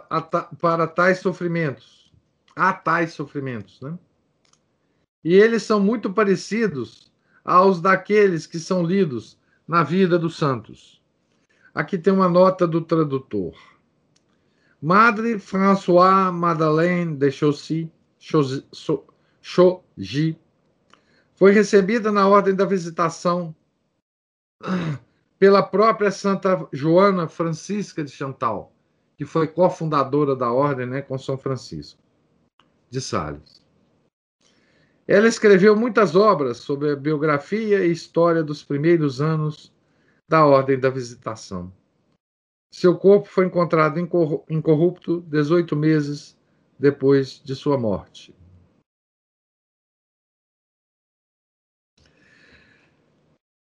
[0.59, 2.11] para tais sofrimentos,
[2.53, 3.97] a tais sofrimentos, né?
[5.23, 7.09] E eles são muito parecidos
[7.45, 11.01] aos daqueles que são lidos na vida dos santos.
[11.73, 13.53] Aqui tem uma nota do tradutor.
[14.81, 17.89] Madre François Madeleine de Chaussy,
[19.41, 20.37] Chaugy,
[21.35, 23.55] foi recebida na ordem da visitação
[25.39, 28.72] pela própria Santa Joana Francisca de Chantal,
[29.17, 32.01] que foi cofundadora da ordem né, com São Francisco
[32.89, 33.63] de Sales.
[35.07, 39.73] Ela escreveu muitas obras sobre a biografia e história dos primeiros anos
[40.29, 41.71] da Ordem da Visitação.
[42.73, 46.37] Seu corpo foi encontrado incorrupto 18 meses
[46.79, 48.35] depois de sua morte.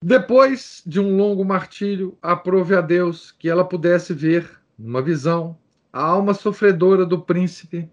[0.05, 5.59] Depois de um longo martírio, aprove a Deus que ela pudesse ver, numa visão,
[5.93, 7.91] a alma sofredora do príncipe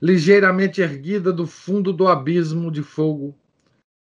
[0.00, 3.34] ligeiramente erguida do fundo do abismo de fogo,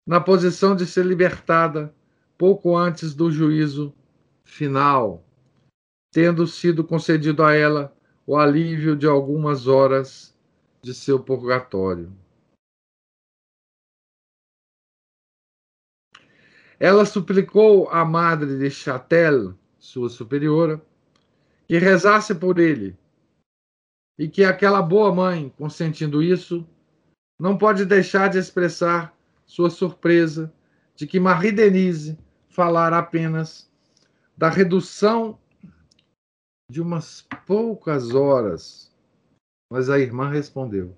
[0.08, 1.94] na posição de ser libertada
[2.38, 3.94] pouco antes do juízo
[4.44, 5.24] final,
[6.12, 10.36] tendo sido concedido a ela o alívio de algumas horas
[10.82, 12.12] de seu purgatório.
[16.80, 20.84] Ela suplicou à madre de Chatel, sua superiora,
[21.72, 22.98] que rezasse por ele
[24.20, 26.68] e que aquela boa mãe, consentindo isso,
[27.40, 30.54] não pode deixar de expressar sua surpresa
[30.98, 33.72] de que Marie Denise falara apenas
[34.36, 35.40] da redução
[36.70, 38.94] de umas poucas horas.
[39.72, 40.94] Mas a irmã respondeu.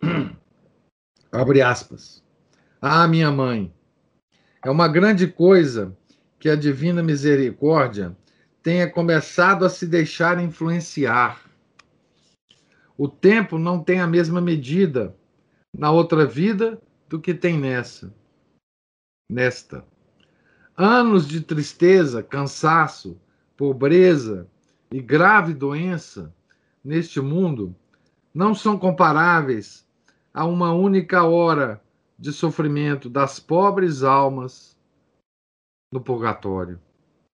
[1.32, 2.24] Abre aspas.
[2.80, 3.74] Ah, minha mãe,
[4.64, 5.98] é uma grande coisa
[6.38, 8.16] que a divina misericórdia
[8.66, 11.40] tenha começado a se deixar influenciar.
[12.98, 15.16] O tempo não tem a mesma medida
[15.72, 18.12] na outra vida do que tem nessa.
[19.30, 19.84] Nesta.
[20.76, 23.16] Anos de tristeza, cansaço,
[23.56, 24.48] pobreza
[24.90, 26.34] e grave doença
[26.82, 27.72] neste mundo
[28.34, 29.86] não são comparáveis
[30.34, 31.80] a uma única hora
[32.18, 34.76] de sofrimento das pobres almas
[35.92, 36.80] no purgatório.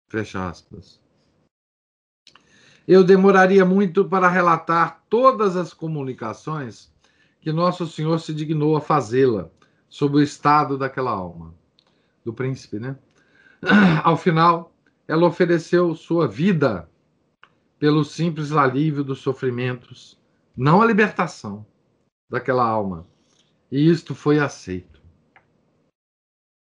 [0.09, 1.00] Fecha aspas.
[2.87, 6.91] Eu demoraria muito para relatar todas as comunicações
[7.39, 9.49] que Nosso Senhor se dignou a fazê-la
[9.89, 11.53] sobre o estado daquela alma,
[12.23, 12.97] do príncipe, né?
[14.03, 14.73] Ao final,
[15.07, 16.89] ela ofereceu sua vida
[17.77, 20.19] pelo simples alívio dos sofrimentos,
[20.55, 21.65] não a libertação
[22.29, 23.07] daquela alma.
[23.71, 25.01] E isto foi aceito.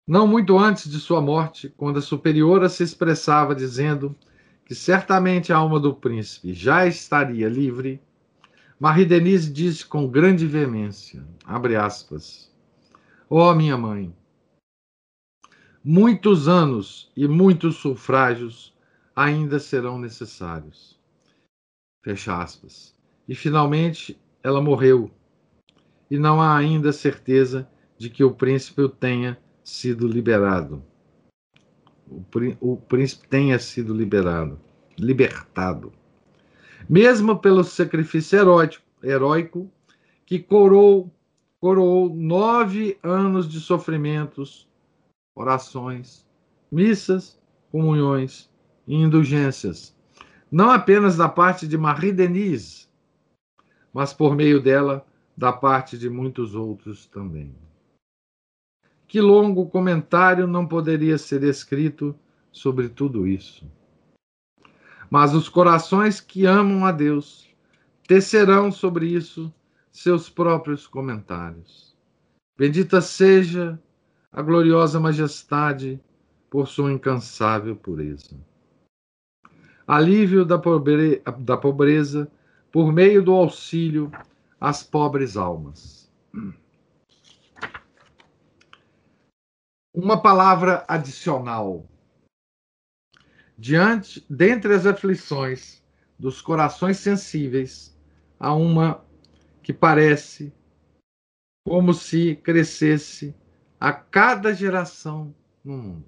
[0.06, 4.14] Não muito antes de sua morte, quando a superiora se expressava dizendo
[4.66, 8.02] que certamente a alma do príncipe já estaria livre,
[8.80, 12.52] Marie Denise disse com grande veemência, abre aspas,
[13.30, 14.12] ó oh, minha mãe,
[15.84, 18.74] muitos anos e muitos sufrágios
[19.14, 21.00] ainda serão necessários.
[22.02, 22.94] Fecha aspas.
[23.28, 25.10] e finalmente ela morreu.
[26.10, 30.84] E não há ainda certeza de que o príncipe tenha sido liberado.
[32.60, 34.60] O, príncipe tenha sido liberado,
[34.96, 35.92] libertado.
[36.88, 39.70] Mesmo pelo sacrifício heróico, heróico
[40.24, 41.12] que coroou,
[41.60, 44.68] coroou nove anos de sofrimentos,
[45.34, 46.24] orações,
[46.70, 47.38] missas,
[47.72, 48.48] comunhões
[48.86, 49.96] e indulgências,
[50.50, 52.86] não apenas da parte de Marie Denise,
[53.92, 55.04] mas por meio dela,
[55.36, 57.52] da parte de muitos outros também.
[59.06, 62.14] Que longo comentário não poderia ser escrito
[62.50, 63.70] sobre tudo isso.
[65.08, 67.48] Mas os corações que amam a Deus
[68.06, 69.52] tecerão sobre isso
[69.92, 71.96] seus próprios comentários.
[72.58, 73.80] Bendita seja
[74.32, 76.00] a gloriosa majestade
[76.50, 78.36] por sua incansável pureza.
[79.86, 81.22] Alívio da, pobre...
[81.38, 82.30] da pobreza
[82.72, 84.10] por meio do auxílio
[84.60, 86.10] às pobres almas.
[89.96, 91.88] Uma palavra adicional.
[93.56, 95.82] Diante, dentre as aflições
[96.18, 97.98] dos corações sensíveis,
[98.38, 99.02] há uma
[99.62, 100.52] que parece
[101.66, 103.34] como se crescesse
[103.80, 105.34] a cada geração
[105.64, 106.04] no mundo.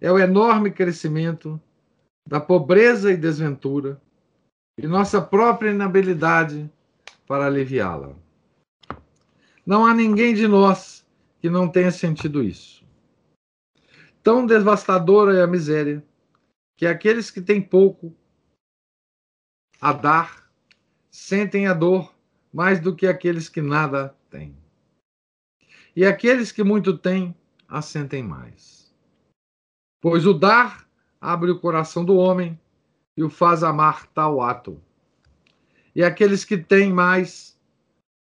[0.00, 1.60] É o enorme crescimento
[2.26, 4.00] da pobreza e desventura
[4.78, 6.72] e nossa própria inabilidade
[7.26, 8.16] para aliviá-la.
[9.66, 11.01] Não há ninguém de nós
[11.42, 12.86] que não tenha sentido isso.
[14.22, 16.00] Tão devastadora é a miséria
[16.76, 18.14] que aqueles que têm pouco
[19.80, 20.48] a dar
[21.10, 22.14] sentem a dor
[22.54, 24.56] mais do que aqueles que nada têm.
[25.96, 27.34] E aqueles que muito têm
[27.66, 28.94] a sentem mais.
[30.00, 30.88] Pois o dar
[31.20, 32.56] abre o coração do homem
[33.16, 34.80] e o faz amar tal ato.
[35.92, 37.58] E aqueles que têm mais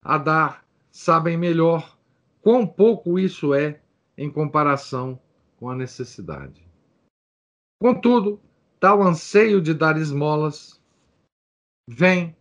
[0.01, 1.99] a dar sabem melhor
[2.43, 3.81] quão pouco isso é
[4.17, 5.21] em comparação
[5.57, 6.67] com a necessidade.
[7.81, 8.41] Contudo,
[8.79, 10.81] tal anseio de dar esmolas
[11.89, 12.37] vem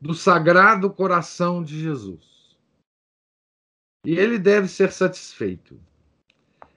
[0.00, 2.56] do sagrado coração de Jesus.
[4.04, 5.80] E ele deve ser satisfeito.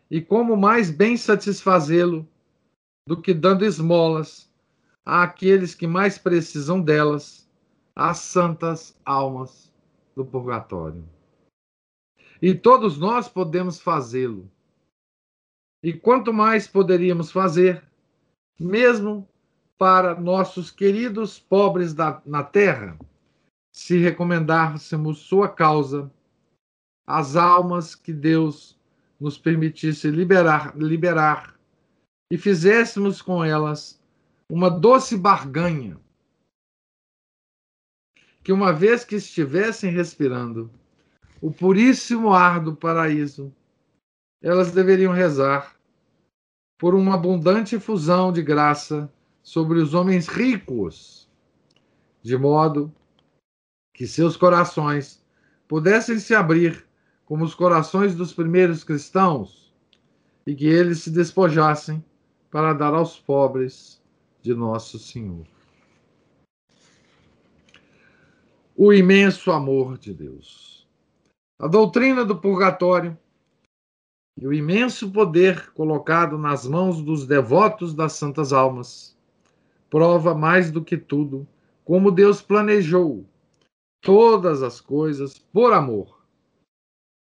[0.10, 2.28] E como mais bem satisfazê-lo
[3.08, 4.52] do que dando esmolas
[5.06, 7.50] àqueles que mais precisam delas,
[7.96, 9.72] as santas almas
[10.16, 11.04] do purgatório.
[12.42, 14.50] E todos nós podemos fazê-lo.
[15.84, 17.84] E quanto mais poderíamos fazer,
[18.60, 19.28] mesmo
[19.78, 22.98] para nossos queridos pobres da, na terra,
[23.72, 26.12] se recomendássemos sua causa,
[27.06, 28.80] as almas que Deus
[29.20, 31.60] nos permitisse liberar, liberar
[32.32, 34.02] e fizéssemos com elas
[34.50, 36.00] uma doce barganha,
[38.44, 40.72] que uma vez que estivessem respirando
[41.42, 43.52] o puríssimo ar do paraíso,
[44.42, 45.76] elas deveriam rezar
[46.78, 49.12] por uma abundante fusão de graça
[49.42, 51.28] sobre os homens ricos,
[52.22, 52.94] de modo
[53.94, 55.26] que seus corações
[55.68, 56.86] pudessem se abrir
[57.26, 59.74] como os corações dos primeiros cristãos
[60.46, 62.04] e que eles se despojassem
[62.52, 64.02] para dar aos pobres
[64.42, 65.46] de nosso Senhor.
[68.76, 70.81] O imenso amor de Deus.
[71.62, 73.16] A doutrina do purgatório
[74.36, 79.16] e o imenso poder colocado nas mãos dos devotos das santas almas
[79.88, 81.48] prova mais do que tudo
[81.86, 83.30] como Deus planejou
[84.02, 86.26] todas as coisas por amor.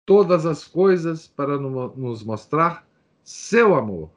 [0.06, 2.86] Todas as coisas para nos mostrar
[3.24, 4.08] seu amor.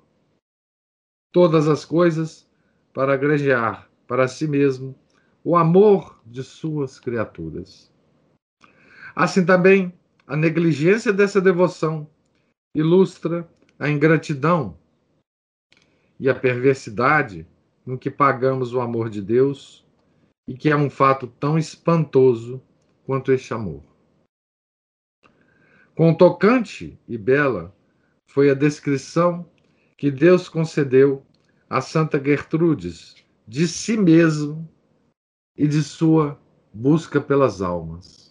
[1.34, 2.48] Todas as coisas
[2.94, 4.94] para agregar para si mesmo
[5.44, 7.95] o amor de suas criaturas.
[9.16, 9.94] Assim também,
[10.28, 12.10] a negligência dessa devoção
[12.76, 13.50] ilustra
[13.80, 14.78] a ingratidão
[16.20, 17.48] e a perversidade
[17.86, 19.86] no que pagamos o amor de Deus
[20.48, 22.62] e que é um fato tão espantoso
[23.06, 23.84] quanto este amor.
[25.96, 27.74] Quão tocante e bela
[28.28, 29.50] foi a descrição
[29.98, 31.26] que Deus concedeu
[31.70, 33.16] a Santa Gertrudes
[33.48, 34.70] de si mesmo
[35.56, 36.38] e de sua
[36.74, 38.25] busca pelas almas.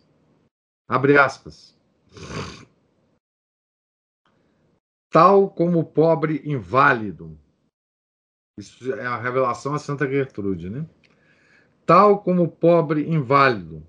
[0.89, 1.75] Abre aspas.
[5.11, 7.39] Tal como o pobre inválido.
[8.59, 10.87] Isso é a revelação a Santa Gertrude, né?
[11.87, 13.87] Tal como o pobre inválido,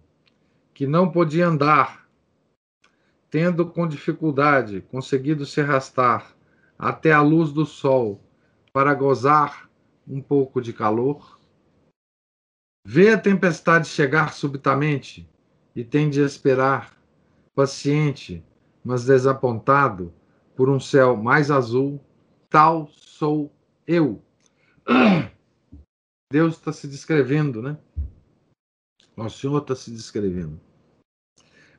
[0.73, 2.09] que não podia andar,
[3.29, 6.35] tendo com dificuldade conseguido se arrastar
[6.77, 8.21] até a luz do sol
[8.71, 9.69] para gozar
[10.07, 11.39] um pouco de calor.
[12.85, 15.29] Vê a tempestade chegar subitamente
[15.75, 16.95] e tem de esperar,
[17.53, 18.43] paciente,
[18.83, 20.13] mas desapontado,
[20.55, 21.99] por um céu mais azul,
[22.49, 23.51] tal sou
[23.85, 24.21] eu.
[26.31, 27.77] Deus está se descrevendo, né?
[29.17, 30.59] O Senhor está se descrevendo.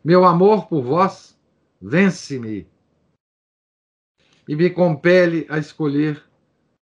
[0.04, 1.38] Meu amor por vós
[1.80, 2.66] vence-me
[4.48, 6.22] e me compele a escolher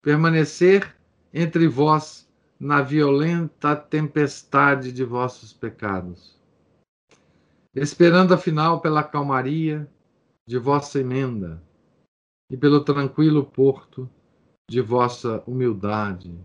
[0.03, 0.97] permanecer
[1.33, 2.29] entre vós
[2.59, 6.38] na violenta tempestade de vossos pecados,
[7.79, 9.89] esperando afinal pela calmaria
[10.47, 11.63] de vossa emenda
[12.51, 14.09] e pelo tranquilo porto
[14.69, 16.39] de vossa humildade.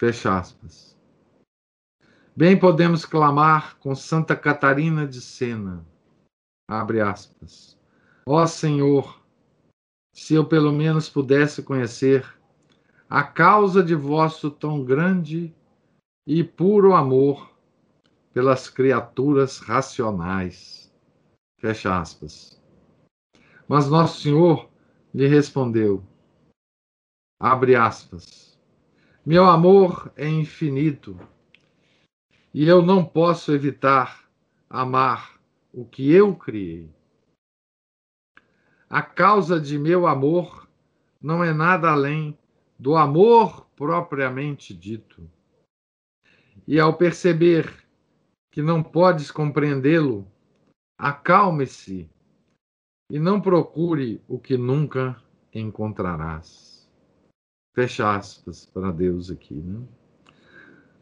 [0.00, 0.98] Fecha aspas.
[2.36, 5.86] Bem podemos clamar com Santa Catarina de Sena,
[6.68, 7.78] abre aspas.
[8.26, 9.22] Ó Senhor,
[10.12, 12.26] se eu pelo menos pudesse conhecer
[13.08, 15.54] a causa de vosso tão grande
[16.26, 17.53] e puro amor
[18.34, 20.92] pelas criaturas racionais.
[21.60, 22.60] Fecha aspas.
[23.68, 24.68] Mas Nosso Senhor
[25.14, 26.04] lhe respondeu,
[27.40, 28.58] abre aspas,
[29.24, 31.18] meu amor é infinito
[32.52, 34.28] e eu não posso evitar
[34.68, 35.40] amar
[35.72, 36.92] o que eu criei.
[38.90, 40.68] A causa de meu amor
[41.22, 42.36] não é nada além
[42.78, 45.28] do amor propriamente dito.
[46.66, 47.83] E ao perceber
[48.54, 50.24] que não podes compreendê-lo,
[50.96, 52.08] acalme-se
[53.10, 55.20] e não procure o que nunca
[55.52, 56.88] encontrarás.
[57.74, 59.84] Fecha aspas para Deus aqui, né?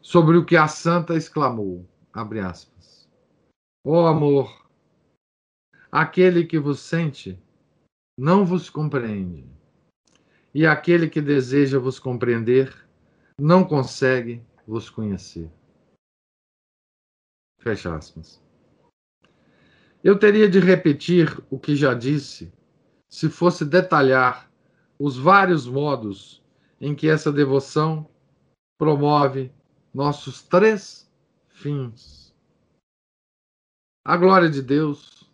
[0.01, 3.07] Sobre o que a santa exclamou, abre aspas.
[3.85, 4.67] Ó oh, amor,
[5.91, 7.39] aquele que vos sente
[8.17, 9.45] não vos compreende,
[10.55, 12.75] e aquele que deseja vos compreender
[13.39, 15.51] não consegue vos conhecer.
[17.63, 18.43] Fecha aspas.
[20.03, 22.51] Eu teria de repetir o que já disse
[23.07, 24.51] se fosse detalhar
[24.99, 26.43] os vários modos
[26.81, 28.09] em que essa devoção
[28.77, 29.49] promove
[29.93, 31.09] nossos três
[31.47, 32.35] fins:
[34.03, 35.31] a glória de Deus,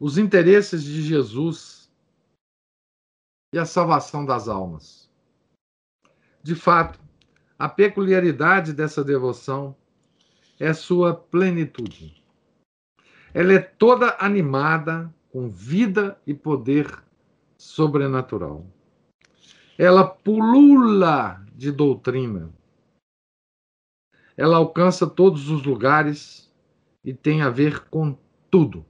[0.00, 1.92] os interesses de Jesus
[3.52, 5.12] e a salvação das almas.
[6.42, 6.98] De fato,
[7.58, 9.76] a peculiaridade dessa devoção
[10.64, 12.24] é sua plenitude.
[13.34, 17.04] Ela é toda animada com vida e poder
[17.58, 18.64] sobrenatural.
[19.76, 22.50] Ela pulula de doutrina.
[24.38, 26.50] Ela alcança todos os lugares
[27.04, 28.16] e tem a ver com
[28.50, 28.86] tudo.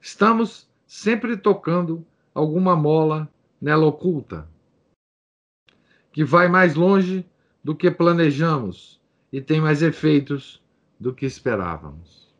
[0.00, 3.28] Estamos sempre tocando alguma mola
[3.60, 4.48] nela oculta,
[6.12, 7.28] que vai mais longe
[7.62, 8.99] do que planejamos
[9.32, 10.62] e tem mais efeitos
[10.98, 12.34] do que esperávamos.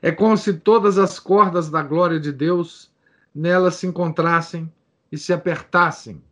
[0.00, 2.92] É como se todas as cordas da glória de Deus
[3.34, 4.72] nela se encontrassem
[5.10, 6.22] e se apertassem.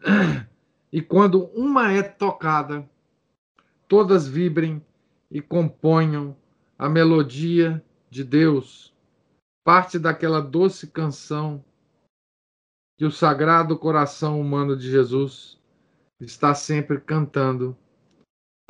[0.90, 2.88] E quando uma é tocada,
[3.86, 4.82] todas vibrem
[5.30, 6.34] e componham
[6.78, 8.94] a melodia de Deus,
[9.62, 11.62] parte daquela doce canção
[12.96, 15.60] que o sagrado coração humano de Jesus
[16.18, 17.76] está sempre cantando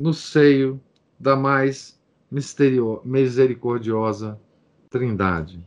[0.01, 0.81] no seio
[1.19, 1.99] da mais
[2.31, 4.39] misericordiosa
[4.89, 5.61] Trindade.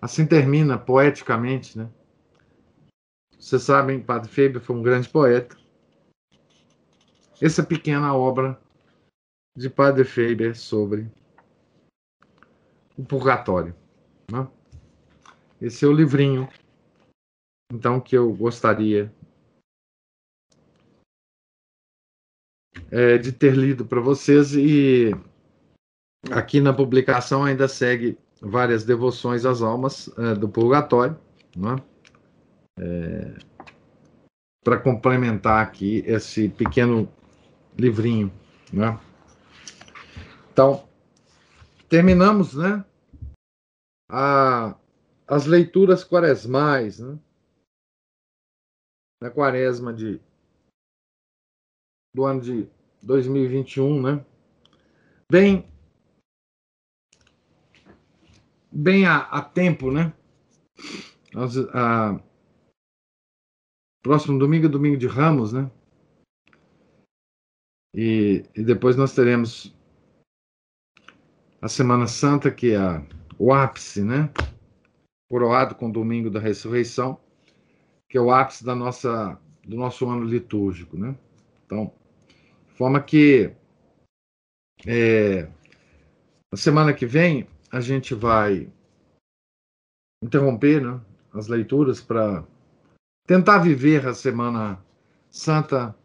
[0.00, 1.90] Assim termina poeticamente, né?
[3.38, 5.56] Vocês sabem, Padre Feber foi um grande poeta.
[7.42, 8.60] Essa pequena obra
[9.56, 11.10] de Padre Feber sobre
[12.96, 13.74] o purgatório.
[14.30, 14.48] Né?
[15.60, 16.48] Esse é o livrinho,
[17.72, 19.12] então, que eu gostaria
[22.90, 25.10] é, de ter lido para vocês e
[26.30, 31.16] aqui na publicação ainda segue várias devoções às almas é, do purgatório,
[31.56, 31.76] né?
[32.78, 33.36] é,
[34.62, 37.10] para complementar aqui esse pequeno
[37.78, 38.32] livrinho,
[38.72, 38.98] né?
[40.52, 40.88] Então,
[41.88, 42.84] terminamos, né?
[44.10, 44.76] A,
[45.26, 47.18] as leituras quaresmais, né?
[49.20, 50.20] Na quaresma de,
[52.14, 52.68] do ano de
[53.02, 54.24] 2021, né?
[55.30, 55.68] Bem,
[58.70, 60.14] bem a, a tempo, né?
[61.34, 62.22] As, a,
[64.00, 65.68] próximo domingo é domingo de Ramos, né?
[67.92, 69.74] E, e depois nós teremos
[71.60, 73.04] a Semana Santa, que é a,
[73.38, 74.30] o ápice, né?
[75.28, 77.18] Coroado com o domingo da ressurreição,
[78.08, 81.16] que é o ápice da nossa, do nosso ano litúrgico, né?
[81.64, 81.92] Então,
[82.74, 83.54] de forma que
[84.84, 85.44] é,
[86.50, 88.68] na semana que vem a gente vai
[90.20, 91.00] interromper né,
[91.32, 92.44] as leituras para
[93.28, 94.84] tentar viver a Semana
[95.30, 95.96] Santa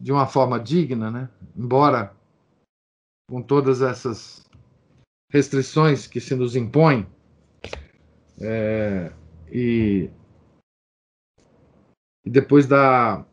[0.00, 1.28] de uma forma digna, né?
[1.54, 2.16] Embora
[3.28, 4.48] com todas essas
[5.30, 7.06] restrições que se nos impõem
[8.40, 9.12] é,
[9.52, 10.10] e,
[12.24, 13.26] e, depois da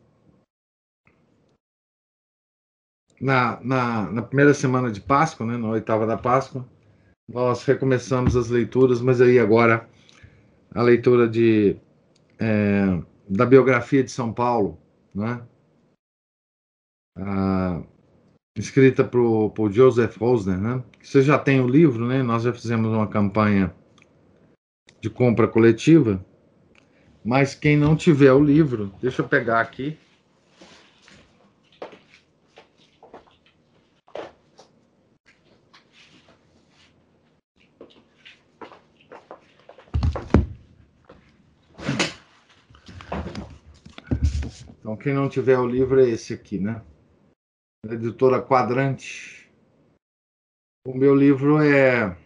[3.22, 6.68] na, na, na, primeira semana de Páscoa, né, na oitava da Páscoa,
[7.32, 9.88] nós recomeçamos as leituras, mas aí agora
[10.74, 11.76] a leitura de
[12.40, 14.76] é, da biografia de São Paulo,
[15.14, 15.40] né?
[17.16, 17.82] Ah,
[18.58, 20.82] escrita por, por Joseph Rosner, né?
[21.00, 22.24] Você já tem o livro, né?
[22.24, 23.72] Nós já fizemos uma campanha
[25.00, 26.24] de compra coletiva,
[27.24, 29.96] mas quem não tiver o livro, deixa eu pegar aqui.
[45.02, 46.82] Quem não tiver o livro é esse aqui, né?
[47.84, 49.50] editora Quadrante.
[50.86, 52.16] O meu livro é.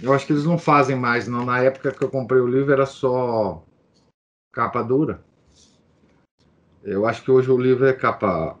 [0.00, 1.44] Eu acho que eles não fazem mais, não.
[1.44, 3.64] Na época que eu comprei o livro era só
[4.52, 5.22] capa dura.
[6.82, 8.58] Eu acho que hoje o livro é capa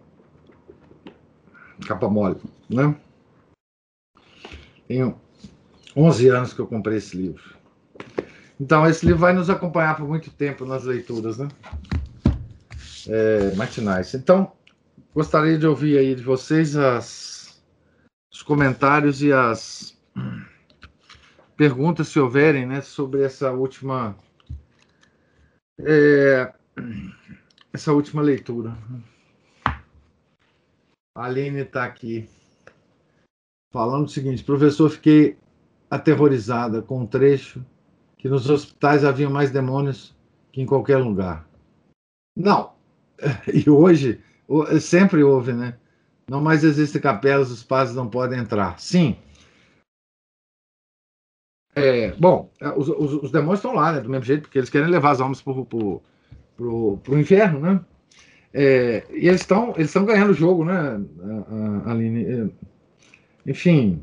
[1.86, 2.94] capa mole, né?
[4.86, 5.18] Tenho
[5.96, 7.59] 11 anos que eu comprei esse livro.
[8.60, 11.48] Então, esse livro vai nos acompanhar por muito tempo nas leituras, né?
[13.08, 14.14] é, matinais.
[14.14, 14.52] Então,
[15.14, 17.62] gostaria de ouvir aí de vocês as,
[18.32, 19.98] os comentários e as
[21.56, 24.16] perguntas, se houverem, né, sobre essa última
[25.78, 26.52] é,
[27.72, 28.76] essa última leitura.
[31.14, 32.28] A Aline está aqui
[33.72, 35.38] falando o seguinte: professor, fiquei
[35.90, 37.64] aterrorizada com um trecho
[38.20, 40.14] que nos hospitais haviam mais demônios
[40.52, 41.48] que em qualquer lugar.
[42.36, 42.72] Não,
[43.52, 44.20] E hoje,
[44.80, 45.76] sempre houve, né?
[46.28, 48.78] Não mais existem capelas, os padres não podem entrar.
[48.78, 49.16] Sim.
[51.74, 54.00] É, bom, é, os, os, os, demônios estão lá, né?
[54.00, 57.80] Do mesmo jeito, porque eles querem levar as almas para o inferno, né?
[58.52, 61.00] É, e eles estão eles estão ganhando o jogo, né,
[61.86, 62.24] Aline?
[62.24, 62.48] É,
[63.46, 64.02] enfim,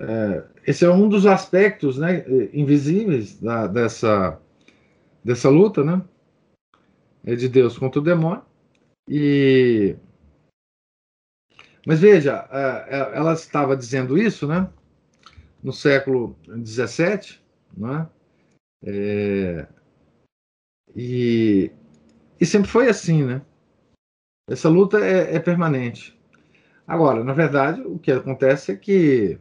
[0.00, 4.40] é, esse é um dos aspectos né, invisíveis da, dessa,
[5.24, 6.02] dessa luta, né?
[7.24, 8.42] é de Deus contra o demônio.
[9.08, 9.96] E
[11.86, 14.70] mas veja, é, é, ela estava dizendo isso, né?
[15.62, 17.38] No século XVII,
[17.76, 18.08] né?
[18.84, 19.66] É,
[20.94, 21.70] e,
[22.38, 23.42] e sempre foi assim, né?
[24.48, 26.18] Essa luta é, é, permanente.
[26.86, 29.38] Agora, na verdade, o que acontece é que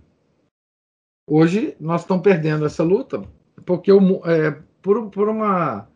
[1.30, 3.22] hoje nós estamos perdendo essa luta
[3.66, 3.92] porque
[4.26, 5.88] é, por, por uma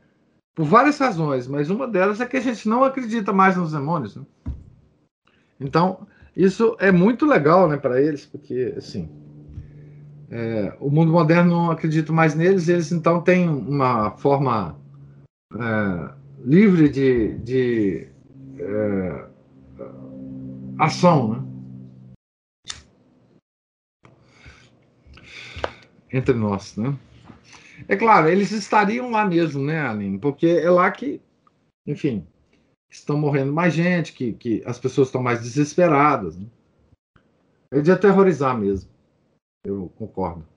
[0.55, 4.15] por várias razões, mas uma delas é que a gente não acredita mais nos demônios.
[4.15, 4.23] Né?
[5.59, 6.05] Então,
[6.37, 9.09] isso é muito legal né, para eles, porque assim,
[10.29, 14.75] é, o mundo moderno não acredita mais neles, eles então têm uma forma
[15.55, 16.09] é,
[16.45, 18.07] livre de, de
[18.59, 19.25] é,
[20.77, 21.33] ação.
[21.33, 21.42] Né?
[26.13, 26.95] Entre nós, né?
[27.87, 30.19] É claro, eles estariam lá mesmo, né, Aline?
[30.19, 31.19] Porque é lá que,
[31.87, 32.25] enfim,
[32.87, 36.37] estão morrendo mais gente, que, que as pessoas estão mais desesperadas.
[36.37, 36.45] Né?
[37.71, 38.91] É de aterrorizar mesmo.
[39.65, 40.47] Eu concordo.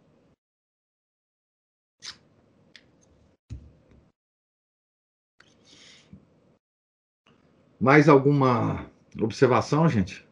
[7.80, 8.90] Mais alguma
[9.20, 10.26] observação, gente?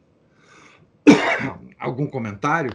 [1.78, 2.74] Algum comentário?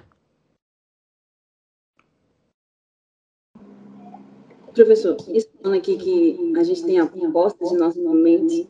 [4.74, 8.70] Professor, isso falando aqui que a gente tem a proposta de nossa mente.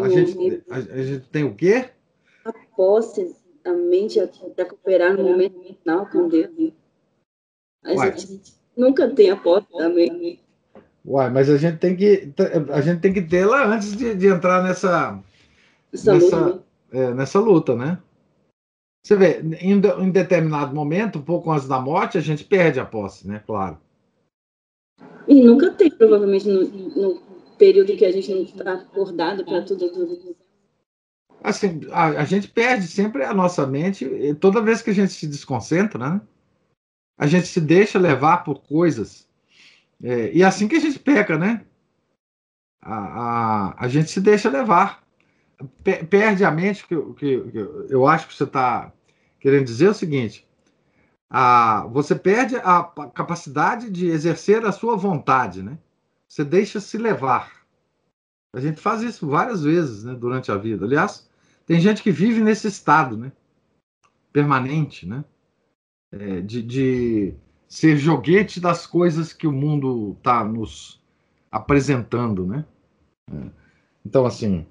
[0.00, 1.90] A gente, a, a gente tem o quê?
[2.44, 3.34] A posse
[3.64, 4.20] da mente
[4.54, 6.72] para cooperar no momento final com Deus.
[7.84, 8.18] A Uai.
[8.18, 10.40] gente nunca tem a posse da mente.
[11.04, 12.32] Uai, mas a gente tem que
[12.72, 15.22] a gente tem que tê-la antes de, de entrar nessa
[15.92, 16.62] Essa nessa, luta, né?
[16.90, 17.98] é, nessa luta, né?
[19.04, 22.84] Você vê, em, em determinado momento, um pouco antes da morte, a gente perde a
[22.84, 23.40] posse, né?
[23.46, 23.78] Claro.
[25.26, 27.22] E nunca tem, provavelmente, no, no
[27.58, 30.36] período que a gente não está acordado para tudo, tudo.
[31.42, 34.08] Assim, a, a, gente perde sempre a nossa mente,
[34.40, 36.20] toda vez que a gente se desconcentra, né?
[37.18, 39.26] A gente se deixa levar por coisas
[40.02, 41.64] É, e é assim que a gente peca, né?
[42.82, 45.04] A, a, a gente se deixa levar.
[46.10, 47.58] Perde a mente, que, que, que
[47.88, 48.92] eu acho que você está
[49.40, 50.45] querendo dizer o seguinte:
[51.28, 52.82] a, você perde a
[53.14, 55.78] capacidade de exercer a sua vontade, né?
[56.28, 57.66] Você deixa se levar.
[58.54, 60.84] A gente faz isso várias vezes né, durante a vida.
[60.84, 61.28] Aliás,
[61.66, 63.32] tem gente que vive nesse estado, né?
[64.32, 65.24] Permanente, né?
[66.12, 67.34] É, de, de
[67.68, 71.02] ser joguete das coisas que o mundo está nos
[71.50, 72.64] apresentando, né?
[73.30, 73.50] É.
[74.04, 74.66] Então, assim,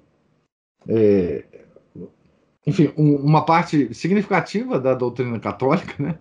[0.88, 1.65] é,
[2.66, 6.18] enfim, um, uma parte significativa da doutrina católica, né,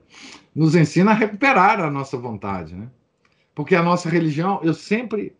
[0.54, 2.90] nos ensina a recuperar a nossa vontade, né?
[3.56, 5.36] Porque a nossa religião, eu sempre,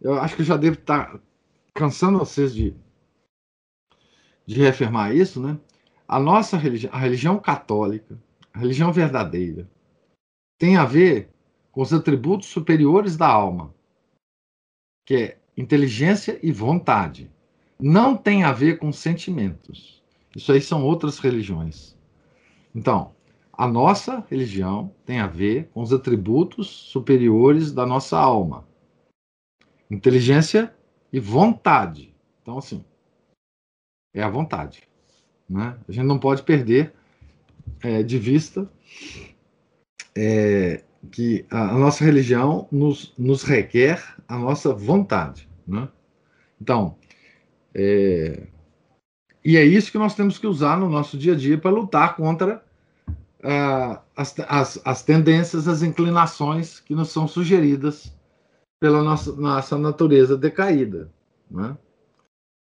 [0.00, 1.20] eu acho que eu já devo estar
[1.72, 2.74] cansando vocês de,
[4.46, 5.58] de reafirmar isso, né?
[6.08, 8.18] A nossa religião, a religião católica,
[8.52, 9.68] a religião verdadeira,
[10.58, 11.28] tem a ver
[11.70, 13.74] com os atributos superiores da alma,
[15.04, 17.30] que é inteligência e vontade.
[17.78, 19.95] Não tem a ver com sentimentos.
[20.36, 21.96] Isso aí são outras religiões.
[22.74, 23.14] Então,
[23.50, 28.68] a nossa religião tem a ver com os atributos superiores da nossa alma:
[29.90, 30.76] inteligência
[31.10, 32.14] e vontade.
[32.42, 32.84] Então, assim,
[34.12, 34.82] é a vontade.
[35.48, 35.78] Né?
[35.88, 36.92] A gente não pode perder
[37.82, 38.70] é, de vista
[40.14, 45.48] é, que a, nossa religião nos, nos requer a nossa vontade.
[45.66, 45.88] Né?
[46.60, 46.98] Então,
[47.74, 48.48] é,
[49.46, 52.16] e é isso que nós temos que usar no nosso dia a dia para lutar
[52.16, 52.64] contra
[53.08, 58.12] uh, as, as, as, tendências, as inclinações que nos são sugeridas
[58.80, 61.12] pela nossa, nossa natureza decaída.
[61.48, 61.78] Né?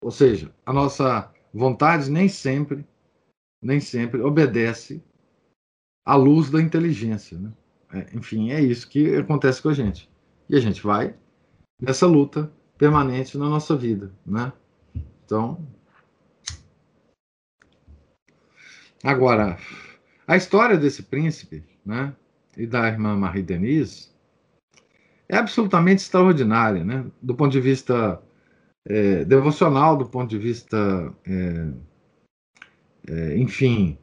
[0.00, 2.86] Ou seja, a nossa vontade nem sempre,
[3.60, 5.02] nem sempre obedece
[6.06, 7.36] à luz da inteligência.
[7.36, 7.52] Né?
[7.92, 10.08] É, enfim, é isso que acontece com a gente.
[10.48, 11.16] E a gente vai
[11.82, 12.48] nessa luta
[12.78, 14.12] permanente na nossa vida.
[14.24, 14.52] Né?
[15.24, 15.66] Então.
[19.02, 19.58] Agora,
[20.26, 22.14] a história desse príncipe né,
[22.56, 24.10] e da irmã Marie Denise
[25.28, 27.06] é absolutamente extraordinária, né?
[27.22, 28.20] do ponto de vista
[28.86, 31.72] é, devocional, do ponto de vista, é,
[33.08, 33.96] é, enfim,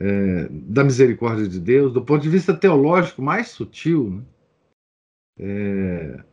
[0.00, 4.10] é, da misericórdia de Deus, do ponto de vista teológico mais sutil.
[4.10, 4.24] Né?
[5.38, 6.24] É,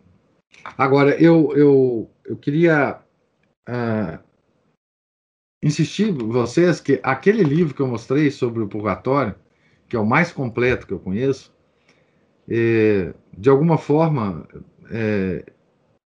[0.78, 3.02] agora, eu, eu, eu queria
[3.68, 4.29] uh,
[5.62, 9.36] insistir vocês que aquele livro que eu mostrei sobre o purgatório,
[9.88, 11.54] que é o mais completo que eu conheço,
[12.48, 14.48] é, de alguma forma,
[14.90, 15.46] é,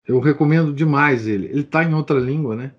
[0.05, 1.47] eu recomendo demais ele.
[1.47, 2.73] Ele está em outra língua, né?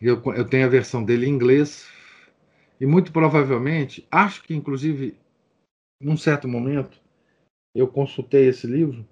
[0.00, 1.88] Eu, eu tenho a versão dele em inglês.
[2.78, 5.16] E muito provavelmente, acho que inclusive,
[6.00, 7.00] num certo momento,
[7.74, 9.06] eu consultei esse livro.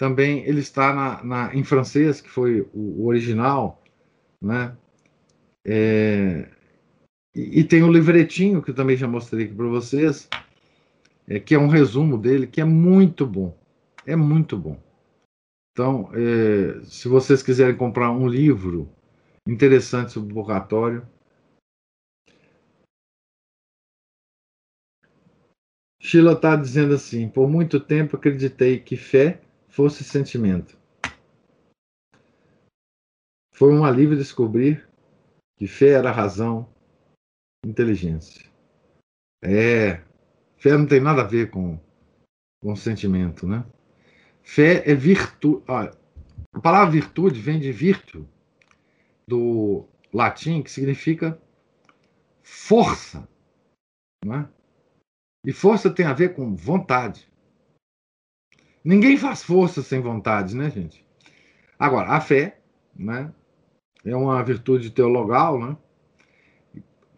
[0.00, 3.82] Também ele está na, na em francês, que foi o, original,
[4.40, 4.74] né?
[5.62, 6.48] É,
[7.34, 10.26] e, e, tem o livretinho que eu também já mostrei aqui para vocês,
[11.28, 13.54] é, que é um resumo dele, que é muito bom.
[14.06, 14.80] É muito bom.
[15.72, 18.88] Então, é, se vocês quiserem comprar um livro
[19.46, 21.06] interessante sobre o purgatório,
[26.00, 29.42] Sheila está dizendo assim: por muito tempo acreditei que fé
[29.80, 30.78] fosse sentimento.
[33.54, 34.86] Foi um alívio descobrir
[35.56, 36.68] que fé era razão,
[37.64, 38.44] inteligência.
[39.42, 40.02] É,
[40.58, 41.80] Fé não tem nada a ver com,
[42.62, 43.64] com sentimento, né?
[44.42, 45.64] Fé é virtude.
[45.66, 48.28] A palavra virtude vem de virtu,
[49.26, 51.40] do latim, que significa
[52.42, 53.26] força.
[54.26, 54.46] Né?
[55.46, 57.29] E força tem a ver com vontade.
[58.84, 61.04] Ninguém faz força sem vontade, né, gente?
[61.78, 62.60] Agora, a fé
[62.96, 63.32] né,
[64.04, 65.76] é uma virtude teologal, né?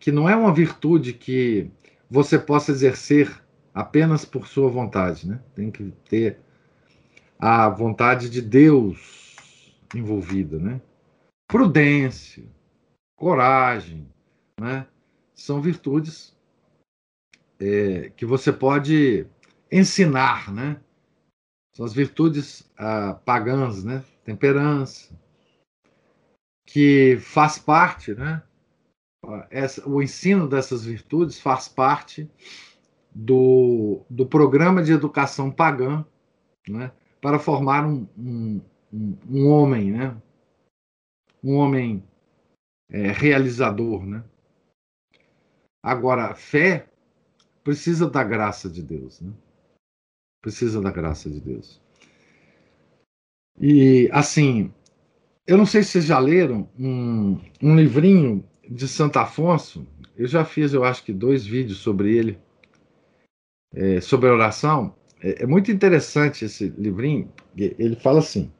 [0.02, 1.70] que não é uma virtude que
[2.10, 3.40] você possa exercer
[3.72, 5.40] apenas por sua vontade, né?
[5.54, 6.40] Tem que ter
[7.38, 10.80] a vontade de Deus envolvida, né?
[11.46, 12.42] Prudência,
[13.14, 14.08] coragem,
[14.60, 14.88] né?
[15.32, 16.36] São virtudes
[17.60, 19.24] é, que você pode
[19.70, 20.80] ensinar, né?
[21.74, 24.04] São as virtudes ah, pagãs, né?
[24.24, 25.10] Temperança,
[26.66, 28.42] que faz parte, né?
[29.50, 32.28] essa, o ensino dessas virtudes faz parte
[33.14, 36.04] do, do programa de educação pagã
[36.68, 38.60] né, para formar um, um,
[39.28, 40.16] um, homem, né,
[41.42, 42.02] um homem
[42.90, 44.04] é, realizador.
[44.04, 44.24] Né?
[45.82, 46.88] Agora, a fé
[47.62, 49.20] precisa da graça de Deus.
[49.20, 49.32] Né?
[50.42, 51.80] Precisa da graça de Deus.
[53.60, 54.72] E, assim,
[55.46, 59.86] eu não sei se vocês já leram um, um livrinho de Santo Afonso.
[60.16, 62.38] Eu já fiz, eu acho que, dois vídeos sobre ele,
[63.72, 64.94] é, sobre a oração.
[65.20, 67.32] É, é muito interessante esse livrinho.
[67.56, 68.50] Ele fala assim: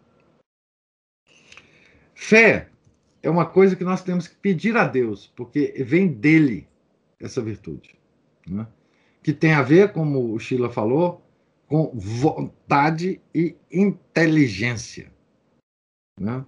[2.14, 2.68] fé
[3.22, 6.68] é uma coisa que nós temos que pedir a Deus, porque vem dele
[7.20, 7.94] essa virtude.
[8.46, 8.66] Né?
[9.22, 11.22] Que tem a ver, como o Sheila falou,
[11.72, 15.10] com vontade e inteligência.
[16.20, 16.44] Né?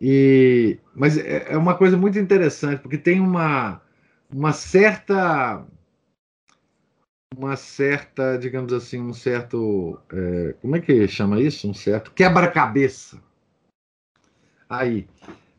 [0.00, 3.82] E, mas é, é uma coisa muito interessante, porque tem uma,
[4.32, 5.66] uma certa.
[7.36, 10.00] Uma certa, digamos assim, um certo.
[10.10, 11.68] É, como é que chama isso?
[11.68, 13.22] Um certo quebra-cabeça
[14.66, 15.06] aí.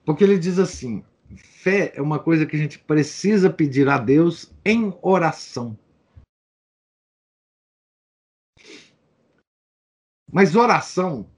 [0.03, 1.03] Porque ele diz assim:
[1.37, 5.77] fé é uma coisa que a gente precisa pedir a Deus em oração.
[10.33, 11.29] Mas oração,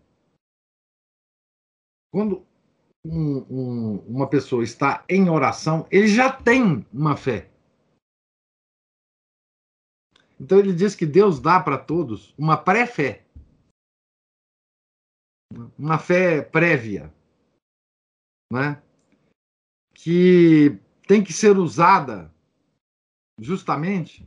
[2.13, 2.47] quando
[3.05, 7.51] um, um, uma pessoa está em oração, ele já tem uma fé.
[10.39, 13.25] Então ele diz que Deus dá para todos uma pré-fé.
[15.77, 17.13] Uma fé prévia
[18.51, 18.81] né,
[19.93, 22.33] que tem que ser usada
[23.39, 24.25] justamente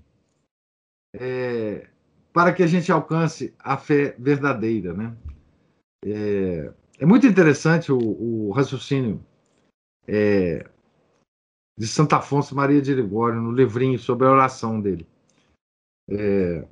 [1.15, 1.91] é,
[2.33, 4.93] para que a gente alcance a fé verdadeira.
[4.93, 5.17] Né?
[6.05, 9.25] É, é muito interessante o, o raciocínio
[10.07, 10.69] é,
[11.79, 15.07] de Santo Afonso Maria de Ligório, no livrinho sobre a oração dele.
[16.11, 16.67] É,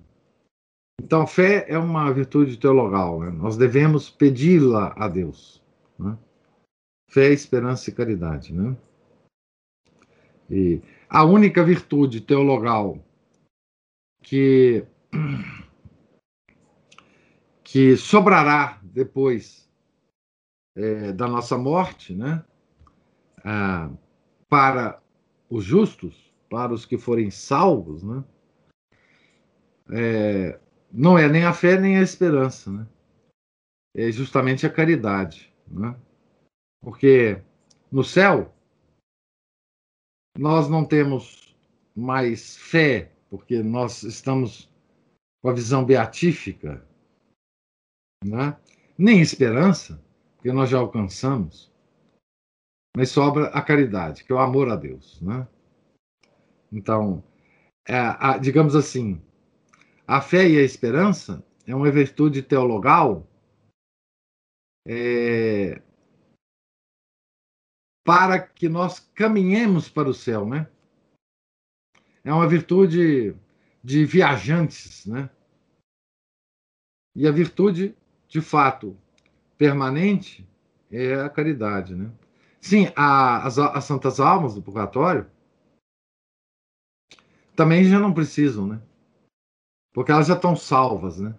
[1.00, 3.30] então, fé é uma virtude teologal, né?
[3.30, 5.62] nós devemos pedi-la a Deus.
[5.98, 6.16] Né?
[7.11, 8.76] Fé, esperança e caridade, né?
[10.50, 12.98] E a única virtude teologal
[14.22, 14.84] que
[17.62, 19.69] que sobrará depois
[20.75, 22.45] é, da nossa morte, né?
[23.45, 23.91] Ah,
[24.49, 25.03] para
[25.51, 28.25] os justos, para os que forem salvos, né?
[29.91, 30.61] É,
[30.91, 32.87] não é nem a fé nem a esperança, né?
[33.95, 35.95] É justamente a caridade, né?
[36.81, 37.43] Porque
[37.91, 38.55] no céu
[40.39, 41.57] nós não temos
[41.95, 44.71] mais fé, porque nós estamos
[45.47, 46.84] com a visão beatífica,
[48.24, 48.59] né?
[48.99, 51.72] nem esperança, porque nós já alcançamos,
[52.97, 55.22] mas sobra a caridade, que é o amor a Deus.
[55.22, 55.47] Né?
[56.72, 57.22] Então,
[57.86, 59.22] é, a, digamos assim,
[60.05, 63.24] a fé e a esperança é uma virtude teologal
[64.84, 65.80] é,
[68.05, 70.68] para que nós caminhemos para o céu, né?
[72.24, 73.36] É uma virtude
[73.80, 75.30] de viajantes, né?
[77.17, 77.97] E a virtude,
[78.29, 78.95] de fato,
[79.57, 80.47] permanente
[80.91, 82.12] é a caridade, né?
[82.61, 85.27] Sim, a, as, as santas almas do purgatório
[87.57, 88.83] também já não precisam, né?
[89.95, 91.35] Porque elas já estão salvas, né?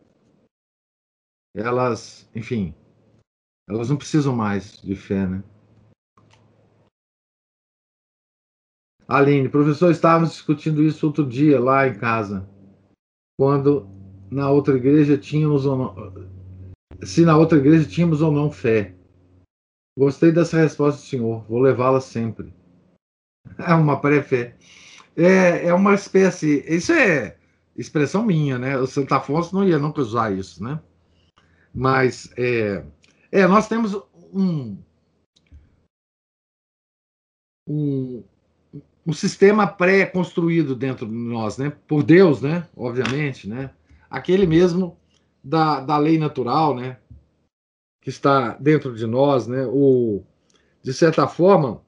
[1.55, 2.73] Elas, enfim,
[3.69, 5.43] elas não precisam mais de fé, né?
[9.07, 12.49] Aline, professor, estávamos discutindo isso outro dia lá em casa.
[13.37, 13.96] Quando
[14.29, 16.27] na outra igreja tínhamos ou não.
[17.03, 18.93] Se na outra igreja tínhamos ou não fé.
[19.97, 21.43] Gostei dessa resposta do senhor.
[21.47, 22.53] Vou levá-la sempre.
[23.59, 24.57] É uma pré-fé.
[25.15, 26.63] É, é uma espécie.
[26.67, 27.37] Isso é
[27.77, 28.77] expressão minha, né?
[28.77, 30.79] O Santo Afonso não ia nunca usar isso, né?
[31.73, 32.83] Mas é,
[33.31, 33.95] é nós temos
[34.33, 34.77] um,
[37.67, 38.23] um,
[39.05, 41.71] um sistema pré-construído dentro de nós, né?
[41.87, 42.67] Por Deus, né?
[42.75, 43.71] Obviamente, né?
[44.09, 44.97] Aquele mesmo
[45.43, 46.97] da, da lei natural, né?
[48.01, 49.65] Que está dentro de nós, né?
[49.67, 50.23] O,
[50.81, 51.81] de certa forma,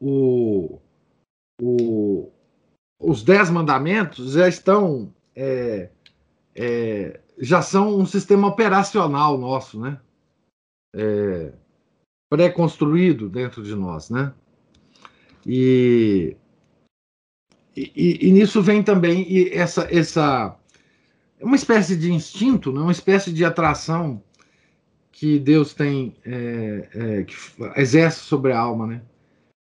[0.00, 0.78] o,
[1.60, 2.30] o,
[3.00, 5.90] os dez mandamentos já estão é,
[6.54, 10.00] é, já são um sistema operacional nosso, né?
[10.94, 11.52] É,
[12.30, 14.32] pré-construído dentro de nós, né?
[15.46, 16.36] E,
[17.76, 20.56] e, e, nisso vem também essa, essa
[21.42, 22.80] uma espécie de instinto, né?
[22.80, 24.22] uma espécie de atração
[25.10, 27.34] que Deus tem, é, é, que
[27.76, 29.02] exerce sobre a alma, né?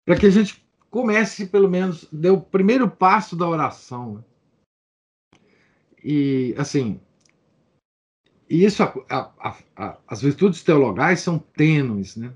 [0.05, 4.15] para que a gente comece, pelo menos, dê o primeiro passo da oração.
[4.15, 4.23] Né?
[6.03, 6.99] E, assim,
[8.49, 12.31] e isso, a, a, a, as virtudes teologais são tênues, né?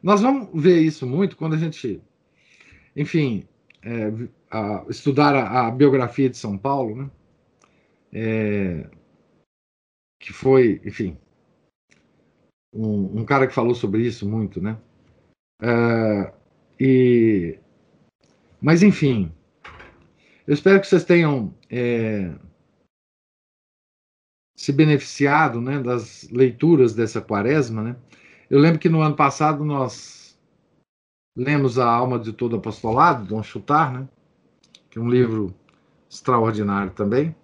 [0.00, 2.00] Nós vamos ver isso muito quando a gente
[2.98, 3.44] enfim,
[3.80, 4.12] é,
[4.88, 7.10] estudar a, biografia de São Paulo, né?
[8.12, 8.88] É,
[10.20, 11.16] que foi, enfim,
[12.72, 14.78] um, um, cara que falou sobre isso muito, né?
[15.62, 16.32] É,
[16.78, 17.58] e,
[18.60, 19.32] mas, enfim,
[20.46, 22.34] eu espero que vocês tenham é,
[24.56, 27.96] se beneficiado né, das leituras dessa quaresma, né?
[28.50, 30.38] Eu lembro que no ano passado nós
[31.36, 34.08] lemos A Alma de Todo Apostolado, Dom Chutar, né?
[34.90, 35.54] Que é um livro
[36.10, 37.36] extraordinário também.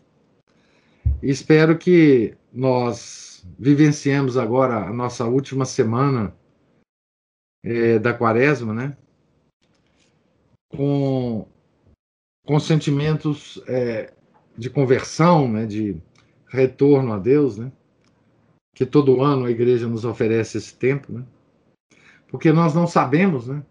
[1.23, 6.35] Espero que nós vivenciemos agora a nossa última semana
[7.63, 8.97] é, da quaresma, né?
[10.71, 11.47] Com,
[12.45, 14.13] com sentimentos é,
[14.57, 15.67] de conversão, né?
[15.67, 16.01] De
[16.49, 17.73] retorno a Deus, né?
[18.75, 21.25] Que todo ano a igreja nos oferece esse tempo, né?
[22.29, 23.65] Porque nós não sabemos, né?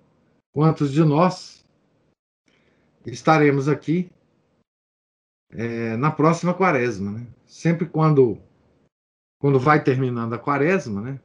[0.54, 1.66] Quantos de nós
[3.06, 4.10] estaremos aqui
[5.56, 7.28] é, na próxima quaresma, né?
[7.46, 8.42] Sempre quando
[9.40, 11.20] quando vai terminando a quaresma, né?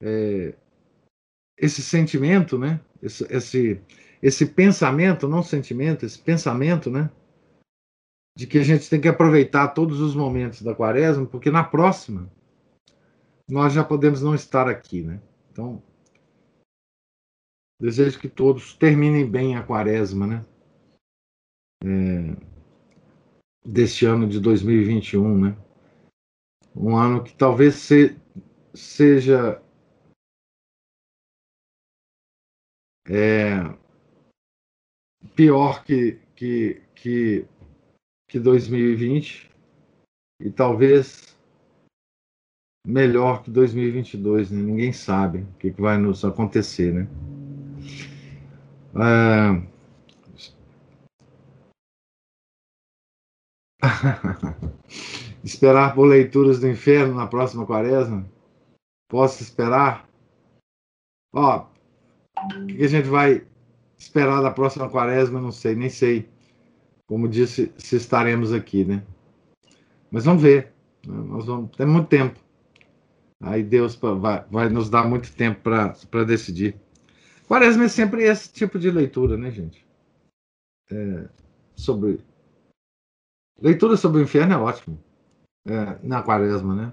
[0.00, 0.54] É,
[1.58, 2.80] esse sentimento, né?
[3.02, 3.82] Esse, esse,
[4.22, 7.10] esse pensamento, não sentimento, esse pensamento, né?
[8.36, 12.30] De que a gente tem que aproveitar todos os momentos da quaresma, porque na próxima
[13.50, 15.20] nós já podemos não estar aqui, né?
[15.50, 15.82] Então,
[17.80, 20.46] desejo que todos terminem bem a quaresma, né?
[21.84, 22.51] É,
[23.64, 25.56] deste ano de 2021, né?
[26.74, 28.16] Um ano que talvez se,
[28.74, 29.62] seja
[33.08, 33.76] é,
[35.34, 37.46] pior que, que, que,
[38.28, 39.50] que 2020
[40.40, 41.36] e talvez
[42.86, 44.60] melhor que 2022, né?
[44.60, 47.08] Ninguém sabe o que, que vai nos acontecer, né?
[48.94, 49.71] É,
[55.44, 58.26] esperar por leituras do inferno na próxima quaresma?
[59.08, 60.08] Posso esperar?
[61.34, 61.66] Ó,
[62.36, 63.46] o que a gente vai
[63.98, 65.40] esperar da próxima quaresma?
[65.40, 66.28] Não sei, nem sei.
[67.06, 69.02] Como disse, se estaremos aqui, né?
[70.10, 70.72] Mas vamos ver.
[71.06, 71.14] Né?
[71.14, 72.38] Nós vamos ter muito tempo.
[73.42, 76.76] Aí Deus vai, vai nos dar muito tempo para decidir.
[77.48, 79.84] Quaresma é sempre esse tipo de leitura, né, gente?
[80.90, 81.28] É,
[81.74, 82.20] sobre
[83.62, 84.98] Leitura sobre o inferno é ótimo.
[85.64, 86.92] É, na quaresma, né?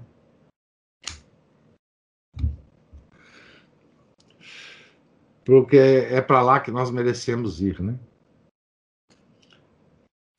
[5.43, 7.99] Porque é para lá que nós merecemos ir, né?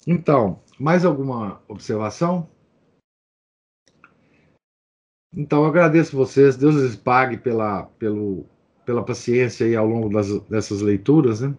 [0.06, 2.48] Então, mais alguma observação?
[5.34, 6.56] Então, eu agradeço vocês.
[6.56, 8.46] Deus lhes pague pela, pelo,
[8.86, 11.58] pela paciência aí ao longo das, dessas leituras, né?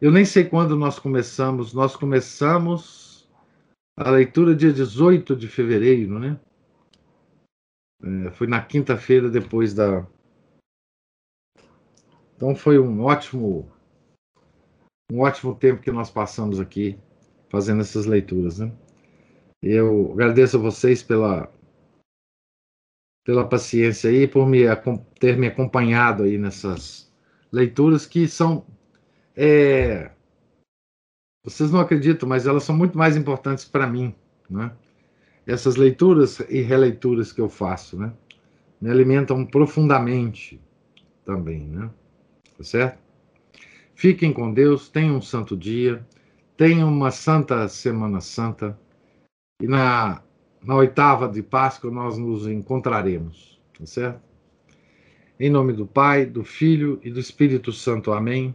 [0.00, 1.74] Eu nem sei quando nós começamos.
[1.74, 3.09] Nós começamos
[4.00, 6.40] a leitura dia 18 de fevereiro, né?
[8.02, 10.06] É, foi na quinta-feira depois da.
[12.34, 13.70] Então foi um ótimo,
[15.12, 16.98] um ótimo tempo que nós passamos aqui
[17.50, 18.72] fazendo essas leituras, né?
[19.62, 21.52] Eu agradeço a vocês pela
[23.22, 24.60] pela paciência aí, por me,
[25.20, 27.12] ter me acompanhado aí nessas
[27.52, 28.66] leituras que são
[29.36, 30.10] é,
[31.42, 34.14] vocês não acreditam, mas elas são muito mais importantes para mim,
[34.48, 34.72] né?
[35.46, 38.12] Essas leituras e releituras que eu faço, né?
[38.80, 40.60] Me alimentam profundamente
[41.24, 41.90] também, né?
[42.56, 42.98] Tá certo?
[43.94, 46.06] Fiquem com Deus, tenham um santo dia,
[46.56, 48.78] tenham uma santa Semana Santa
[49.60, 50.22] e na,
[50.62, 54.20] na oitava de Páscoa nós nos encontraremos, tá certo?
[55.38, 58.12] Em nome do Pai, do Filho e do Espírito Santo.
[58.12, 58.54] Amém.